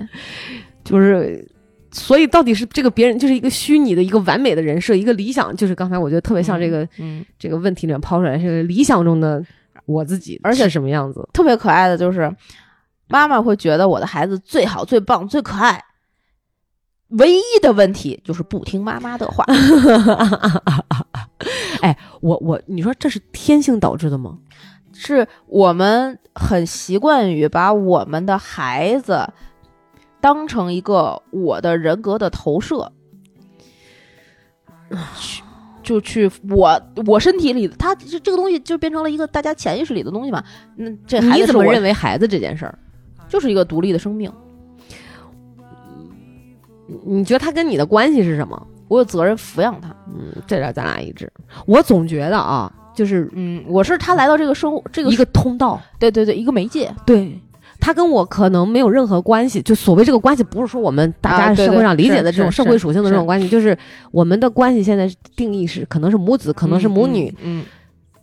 [0.82, 1.46] 就是，
[1.90, 9.44] 所以到底是这个别人就是一个虚拟的一个完美的人设，一个理想，就是刚才我觉得特别像这个、嗯，这个问题里面抛出来，是个理想中的
[9.91, 11.28] 我自己，而且什么样子？
[11.32, 12.34] 特别可爱的就是，
[13.09, 15.84] 妈妈会觉得我的孩子最好、最棒、最可爱。
[17.09, 19.45] 唯一的问题就是不听妈妈的话，
[21.82, 24.38] 哎，我我你说这是天性导致的吗？
[24.93, 29.32] 是我们很习惯于把我们的孩子
[30.20, 32.93] 当成一个我的人格的投射，
[35.16, 35.43] 去
[35.83, 40.43] 就去我我身体里，他这这个东西就变成了一个大家潜意识里的东西嘛。
[40.76, 42.78] 那这孩你怎么认为孩子这件事儿？
[43.28, 44.31] 就是一个独立的生命，
[47.05, 48.66] 你觉得他跟你的关系是什么？
[48.89, 49.89] 我有责任抚养他。
[50.09, 51.33] 嗯，这点咱俩一致。
[51.64, 57.41] 我总觉得啊，就是嗯，我是他来到这个生活这个一个通道，对对对一个媒介，对。
[57.81, 63.76] 他跟我可能没有任何关系，就所谓这个关系，不是说我们大家社会上理解的这种社会属性的这种关系，就是
[64.12, 67.64] 我们的关系现在定义是可能是母子，可能是母女，嗯，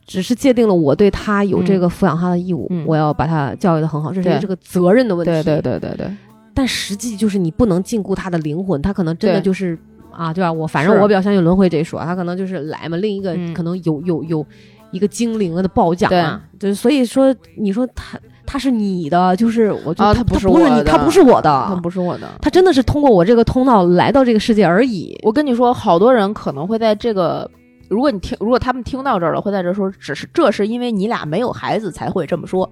[0.05, 2.85] 只是界定了我对他有这个抚养他的义务，嗯。
[2.85, 5.31] 我要把他教育的很好，这是这个责任的问题。
[5.31, 6.07] 对对对对对，
[6.53, 9.77] 但实际就是你不能禁锢他的灵魂，他可能真的就是
[10.11, 10.51] 啊，对吧？
[10.51, 13.53] 我反正我比较相信轮回这一说，他可能就是来嘛，另一个嗯。
[13.53, 14.45] 可能有有有
[14.91, 18.17] 一个精灵的褒奖啊，对，所以说你说他
[18.47, 25.15] 他是你的，就是我觉得他不是你，他不是我的，他不是我的，他真的是通过我这个通道来到这个世界而已。
[25.23, 27.47] 我跟你说，好多人可能会在这个，
[27.89, 32.67] 如果你听，如果他们听到这儿了，会在这说，只是这是因为你俩没有孩子才会这么说。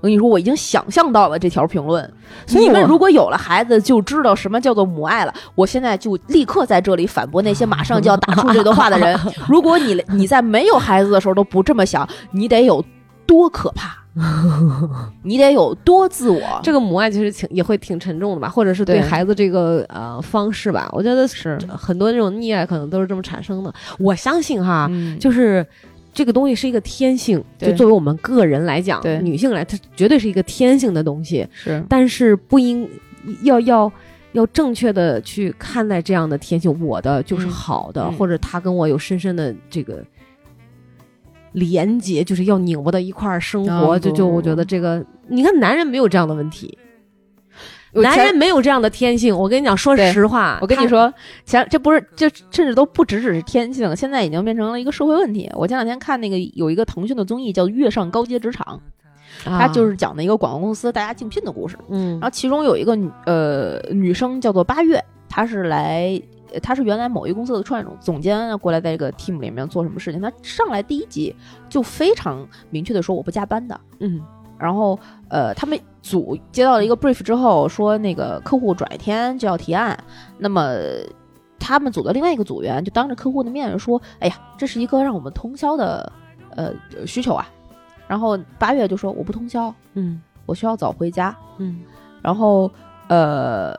[0.00, 2.10] 我跟你说，我已经想象到了这条评论。
[2.48, 5.34] 你们如果有了孩子，就知道什么叫做母爱了。
[5.54, 9.14] 我现在就立刻在这里反驳那些马上就要打出这段话的人。
[9.46, 12.82] 如果你你在没有孩子的时候都不这么想，你得有
[13.30, 13.96] 多可怕？
[15.22, 16.60] 你得有多自我？
[16.64, 20.88] 这个母爱其实挺也会挺沉重的吧，或者是对孩子这个呃方式吧。
[20.90, 23.72] 我觉得是很多这种溺爱可能都是这么产生的。
[24.00, 25.64] 我相信哈，就是。
[26.12, 31.46] 这个东西是一个天性，就作为我们个人来讲，女性来，它绝对是一个天性的东西。
[31.52, 32.86] 是，但是不应
[33.44, 33.90] 要要
[34.32, 36.84] 要正确的去看待这样的天性。
[36.84, 40.02] 我的就是好的，或者他跟我有深深的这个
[41.52, 43.98] 连接，就是要拧巴到一块儿生活。
[43.98, 46.76] 就就我觉得这个，你看男人没有这样的问题。
[47.92, 51.12] 男人没有这样的天性，我跟你讲，说实话，我跟你说，
[51.44, 55.50] 前这不是，这甚至都不只只是天性，现在已经变成了一个社会问题。
[55.54, 58.80] 我前两天看那个有一个腾讯的综艺叫《跃上高阶职场》，
[59.44, 61.76] 它就是讲的一个广告公司大家竞聘的故事。
[61.88, 66.22] 嗯，然后其中有一个女呃女生叫做八月，她是来，
[66.62, 70.20] 她是原来某一公司的创业总总监，过来在这个 team 里面做什么事情？
[70.20, 71.34] 他上来第一集
[71.68, 73.80] 就非常明确的说我不加班的。
[74.00, 74.20] 嗯。
[74.58, 74.98] 然后，
[75.30, 79.98] 呃，他们组接到了一个 brief 之后，说那个客户转一天就要提案。
[80.36, 80.74] 那么，
[81.58, 86.12] 他们组的另外一个组员就当着客户的面说：“哎呀，这是一个让我们通宵的，
[86.56, 86.74] 呃，
[87.06, 87.48] 需求啊。”
[88.06, 91.80] 然后八月就说：“我不通宵，嗯，我需要早回家，嗯。”
[92.20, 92.70] 然后，
[93.08, 93.74] 呃，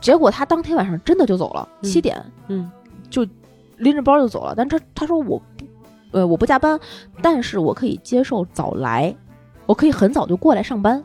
[0.00, 2.70] 结果他当天晚上真的就走了，七点，嗯，
[3.10, 3.26] 就
[3.76, 4.54] 拎着包就走了。
[4.56, 5.64] 但他他说我不，
[6.12, 6.78] 呃，我不加班，
[7.22, 9.14] 但是我可以接受早来。
[9.66, 11.04] 我可以很早就过来上班，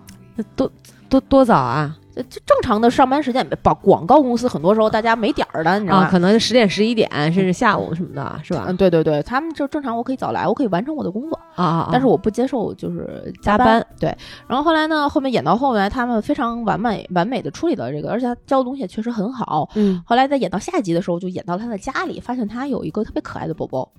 [0.56, 0.72] 多
[1.10, 1.98] 多多早啊？
[2.16, 6.10] 就正常的上班时间，把广告公司很多时候大家没点儿的，你知道吗？
[6.10, 8.66] 可能十点、十一点，甚至下午什么的，是吧？
[8.68, 11.90] 嗯，对对对，他们就正常，我可以早来，我可以完成我的工作啊。
[11.92, 13.86] 但是我不接受就是加班。
[14.00, 14.16] 对，
[14.48, 19.70] 然后后来呢，后面演到后面，他们非常完美、完美的处理了这个，而且他教的东西也确实很好。
[19.76, 20.02] 嗯。
[20.06, 23.90] 后来在演到下一集的时候，就演到他的家里，发现他有一个特别可爱的宝宝。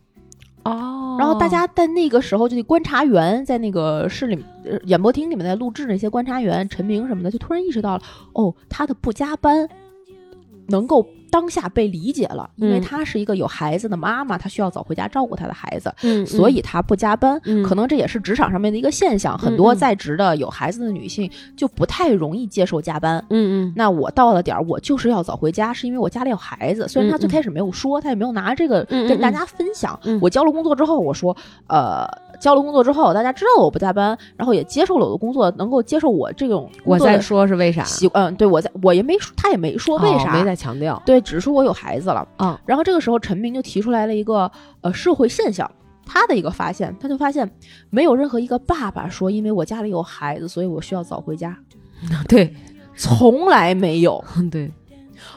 [0.65, 4.45] 哦，然后大家在那个时候，就观察员在那个室里
[4.85, 8.03] 演播厅里面在录制那些观察员陈明什么的，就突然意识到了，
[8.33, 9.69] 哦，他的不加班
[10.69, 11.07] 能够。
[11.35, 15.93] 当下被理解了，因为她是一个有孩子的妈妈，她需要早回家照顾她的孩子，
[16.25, 17.41] 所以她不加班。
[17.65, 23.19] 可能这也是职场上面的一个现象，很多在职的有孩子的女性就不太容易接受加班。
[23.31, 26.87] 嗯嗯，那我到了点儿，我就是要早回家，是因为我家里有孩子。
[26.87, 29.99] 虽然她最开始没有说，她也没有拿这个跟大家分享。
[30.21, 32.07] 我交了工作之后，我说，呃。
[32.41, 36.69] 交了工作之后，大家知道我不加班，然后也接受了我的工作，能够接受我这种。
[36.85, 37.85] 我在说是为啥？
[37.85, 41.01] 习嗯，对我在，我也没说，他也没说为啥，没在强调。
[41.07, 42.27] 对，只是说我有孩子了。
[42.37, 44.51] 啊，然后这个时候陈明就提出来了一个
[44.83, 45.69] 呃社会现象，
[46.07, 47.51] 他的一个发现，他就发现
[47.91, 51.59] 没有任何一个爸爸说，因为我家里有孩子，所以我需要早回家。
[52.29, 52.55] 对，
[52.97, 54.23] 从来没有。
[54.51, 54.71] 对，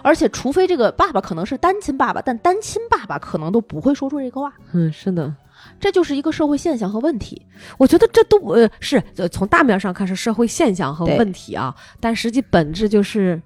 [0.01, 4.53] 而且除非这个爸爸可能是单亲爸爸，但单亲爸爸可能都不会说出这个话。
[4.73, 5.33] 嗯，是的。
[5.79, 7.41] 这就是一个社会现象和问题，
[7.79, 13.41] 我觉得这都呃是从大面上看是社会现象和问题啊，但实际本质就是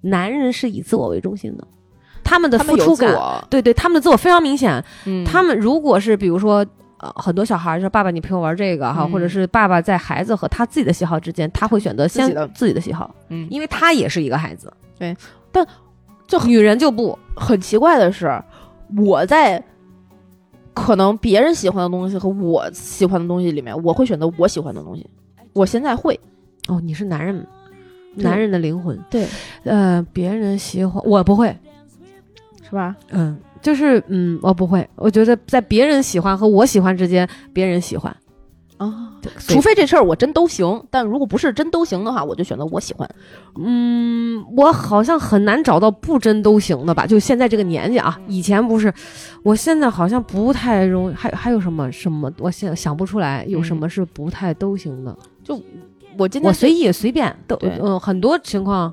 [0.00, 1.66] 男人是以自我为中心的，
[2.24, 3.14] 他们的付出感，
[3.50, 4.82] 对对，他们的自我非常明显。
[5.26, 6.64] 他们如果是比如说
[6.98, 12.80] 呃很多小孩说爸爸你陪我玩这个哈，或者是爸爸在孩子和他自己的喜好之间，他会选择先自己的。
[12.80, 15.16] 喜好，嗯，因为他也是一个孩子，对，
[15.52, 15.66] 但
[16.26, 17.18] 就女人就不。
[17.36, 18.42] 很奇怪的是
[18.96, 19.62] 我在。
[20.74, 25.04] 可能别人喜欢的东西和我喜欢的东西里面，我会选择我喜欢的东西。
[25.52, 26.18] 我现在会，
[26.68, 27.44] 哦，你是男人，
[28.22, 29.26] 男人的灵魂，对，
[29.64, 31.56] 呃，别人喜欢我不会，
[32.62, 32.94] 是吧？
[33.10, 34.88] 嗯，就是嗯，我不会。
[34.96, 38.14] 我觉得在别人喜欢和我喜欢之间，别人喜欢。
[38.76, 43.10] 啊，除非这事儿我真都行，但如果不是真都行的话，我就选择我喜欢。
[43.56, 47.04] 嗯，我好像很难找到不真都行的吧？
[47.04, 48.94] 就现在这个年纪啊，以前不是，
[49.42, 51.14] 我现在好像不太容易。
[51.14, 52.32] 还还有什么什么？
[52.38, 55.18] 我现在想不出来有什么是不太都行的。
[55.42, 55.60] 就
[56.18, 58.92] 我今天我随意随便都嗯，很多情况。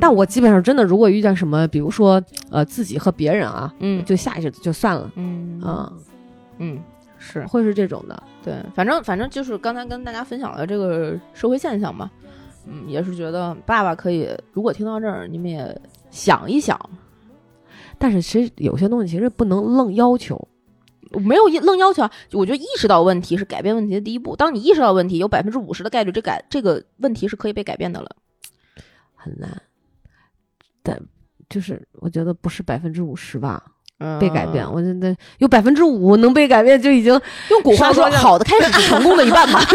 [0.00, 5.10] 但我基本上真的，如果遇见什么，比如说呃自己和别人啊，嗯，就下意识就算了。
[5.16, 5.92] 嗯啊，
[6.58, 6.80] 嗯。
[7.20, 12.08] 是，会是这种的，对，反正反正就是刚才跟大家分享了这个社会现象嘛，
[12.64, 15.80] 嗯，也是觉得爸爸可以，如果听到这儿，你们也
[16.12, 16.78] 想一想，
[17.98, 20.40] 但是其实有些东西其实不能愣要求，
[21.12, 22.10] 我没有愣要求啊。
[22.32, 24.36] 我觉得意识到问题是改变问题的第一步。
[24.36, 28.16] 当你意识到问题，有百分之五十的概率，这改这个问题是可以被改变的了。
[29.14, 29.62] 很难，
[30.82, 31.00] 但
[31.48, 33.74] 就是我觉得不是百分之五十吧。
[34.00, 37.12] 嗯被改变，我觉得有百分之五能被改变就已经
[37.50, 39.60] 用古话说，好的开始是成功的一半嘛。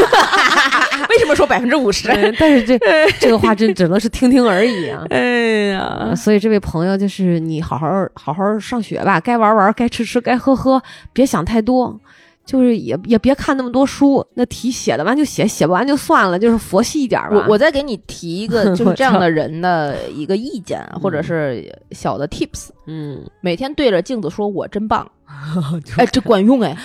[1.09, 2.09] 为什么说百分之五十？
[2.09, 2.79] 嗯但是这
[3.19, 5.03] 这个话真只能是听听而已啊。
[5.11, 11.99] 哎呀呃，所以这位朋友就是你好好好好上学吧，该玩玩，该吃吃，该喝喝，别想太多，
[12.45, 17.29] 就是也也别看那么多书，那题写的完就写，写不完就算了，就是佛系一点吧。
[17.31, 25.09] 我我再给你提一个 就是这样的人的一个意见，或者是小的 tips，嗯，每天对着镜子说“我真棒
[25.97, 26.77] ”，哎，这管用哎。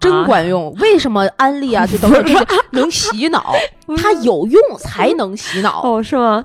[0.00, 1.86] 真管用，为什么安利啊？
[1.86, 3.52] 就等于这些 能洗脑，
[3.96, 5.80] 它有用才能洗脑。
[5.84, 6.44] 哦，是吗？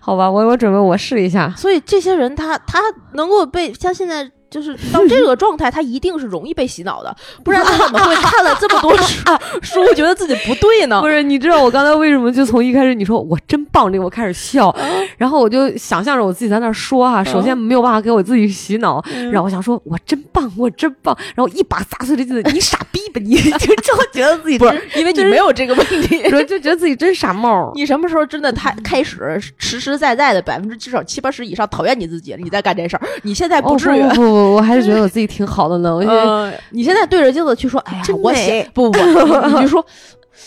[0.00, 1.52] 好吧，我我准备我试一下。
[1.54, 2.80] 所以这些人他他
[3.12, 9.20] 能够被像现在就是到这个状态，他一定是容易被洗脑的，不然他怎么会看了这么多书，
[9.62, 11.00] 书觉得自己不对呢？
[11.00, 14.72] 不是，你知道我刚才为什么就从一开始你说我真棒这个我开始笑，
[15.18, 26.30] 然后我就想象着我自己在那儿说哈、首先没有办法给我自己洗脑，然后我想说我真棒，我真棒，然后一把砸碎了镜子，你傻逼吧你， 就就觉得自己 不是，因为你没有这个问题。
[26.30, 27.72] 说就觉得自己真傻帽。
[27.74, 32.36] 你什么时候真的太开始实实在在的百分之至少七八十以上讨厌你自己？
[32.38, 34.02] 你在干这事儿，你现在不至于。
[34.02, 35.94] 不不不，我还是觉得我自己挺好的呢。
[35.94, 39.84] 我觉得呃，你现在对着镜子去说，哎呀，真我美写不不，你你就说。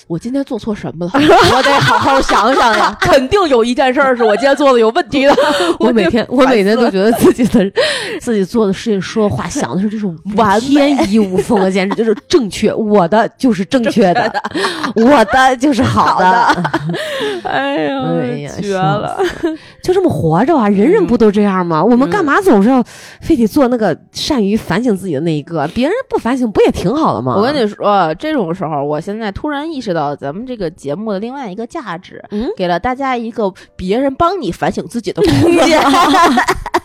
[0.07, 1.11] 我今天做错什么了？
[1.55, 2.95] 我得好好想想呀。
[2.99, 5.35] 肯定有一件事儿是我今天做的有问题的。
[5.79, 7.71] 我每天我每天都觉得自己的
[8.19, 12.73] 自己做的事情、说的话、想的是这种完美天衣无缝的，简直就是正确。
[12.73, 14.43] 我的就是正确的，
[14.95, 16.25] 我的就是好的。
[17.43, 19.17] 哎呀哎呀绝了！
[19.83, 20.67] 就这么活着啊！
[20.67, 21.83] 人人不都这样吗？
[21.83, 22.83] 我们干嘛总是要
[23.21, 25.67] 非得做那个善于反省自己的那一个？
[25.73, 27.35] 别人不反省不也挺好的吗？
[27.37, 35.81] 我跟你说，这种时候，我现在突然意识到咱们这个节目的另外一个价值，嗯给了大家一个别人帮你反省自己的空 间。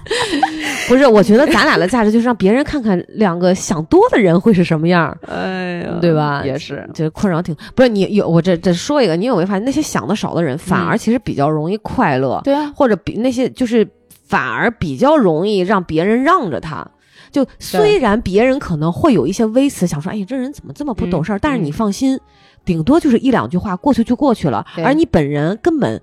[0.89, 5.17] 不是，我觉得咱俩的价值就是让别人看看两个想多的人会是什么样。
[5.29, 13.89] 哎呀对吧也是，这困扰挺不是你有我这这说一个，你有没有发现那些想的少的人反而其实比较容易快乐，对啊，或者比那些就是
[14.27, 16.87] 反而比较容易让别人让着他。
[17.31, 21.39] 就虽然别人可能会有一些微词，想说，哎呀，这人怎么这么不懂事儿？
[21.39, 22.19] 嗯但是你放心，
[22.65, 26.01] 顶多就是一两句话过去就过去了，而你本人根本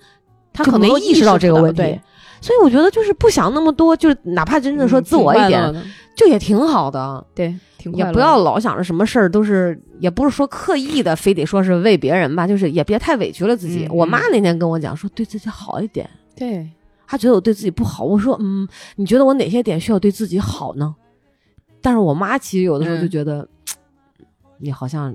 [0.52, 2.00] 他可能没意识到这个问题。
[2.42, 5.84] 所以我觉得就是不想那么多，就是哪怕真的说嗯自我一点，
[6.16, 7.26] 就也挺好的。
[7.36, 13.86] 对，挺也不要老想着什么事儿都是，也不是说刻意的，非得说是为别人吧，就是也别太委屈了自己。
[13.88, 16.10] 嗯我妈那天跟我讲说，对自己好一点。
[16.36, 16.70] 对。
[17.06, 20.96] 她觉得我对自己不好，我说嗯，你觉得我哪些点需要对自己好呢？
[21.82, 23.48] 但是我妈其实有的时候就嗯觉得，
[24.60, 25.14] 你好像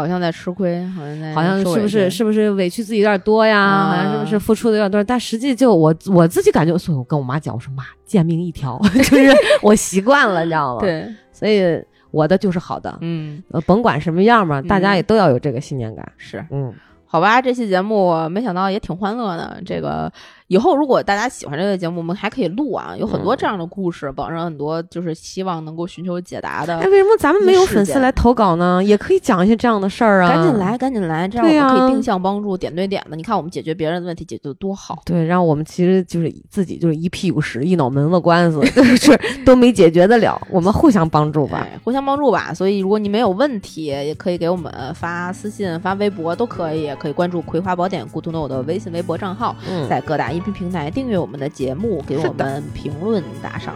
[0.00, 3.60] 好像在吃亏，好像在好像是不是是不是委屈自己有点多呀？
[3.60, 5.04] 啊好像是不是付出的有点多？
[5.04, 9.30] 但实际就我我自己感觉，所以我跟我妈讲，我说妈，贱命一条， 就是
[9.62, 11.62] 我习惯了，你知道吗？，对，所以
[12.10, 12.96] 我的就是好的。
[13.02, 16.10] 嗯，呃，甭管什么样嘛，大家嗯也都要有这个信念感。
[16.16, 16.72] 是嗯，
[17.06, 19.60] 好吧，这期节目没想到也挺欢乐的。
[19.66, 20.10] 这个
[20.50, 26.88] 以后如果大家喜欢这个节目，我们还可以录啊，有很多这样的故事，网上很多就是希望能够寻求解答的哎，。
[26.88, 28.82] 为什么咱们没有粉丝来投稿呢？
[28.82, 30.28] 也可以讲一些这样的事儿啊。
[30.28, 33.14] 赶紧来，赶紧来，这样我们可以定向帮助，点对点的。
[33.14, 35.00] 你看我们解决别人的问题解决的多好。
[35.04, 41.58] 对，让我们其实就是自己就是一屁股屎一脑门子官司， 就是都没解决得了，我们互相帮助吧。
[41.58, 42.52] 哎，互相帮助吧。
[42.52, 53.74] 所以如果你没有问题，也可以给我们发私信、发微博都可以，也可以关注《葵花宝典》Good to Know 的微信、微博账号，嗯，在各大音频平台订阅我们的节目，给我们评论打赏，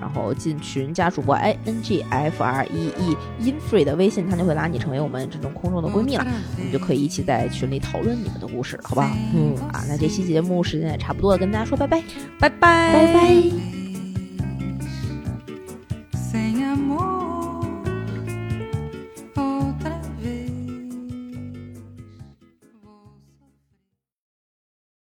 [0.00, 6.26] 然后进群加主播 i n g f r e e infree 的微信，他就会拉你成为我们这种空中的闺蜜了，
[6.58, 9.08] 我们就可以一起在群里讨论你们的故事，好不好？
[9.32, 12.02] 嗯，啊，那这期节目时间也差不多了，跟大家说拜拜，
[12.40, 13.79] 拜拜，拜拜。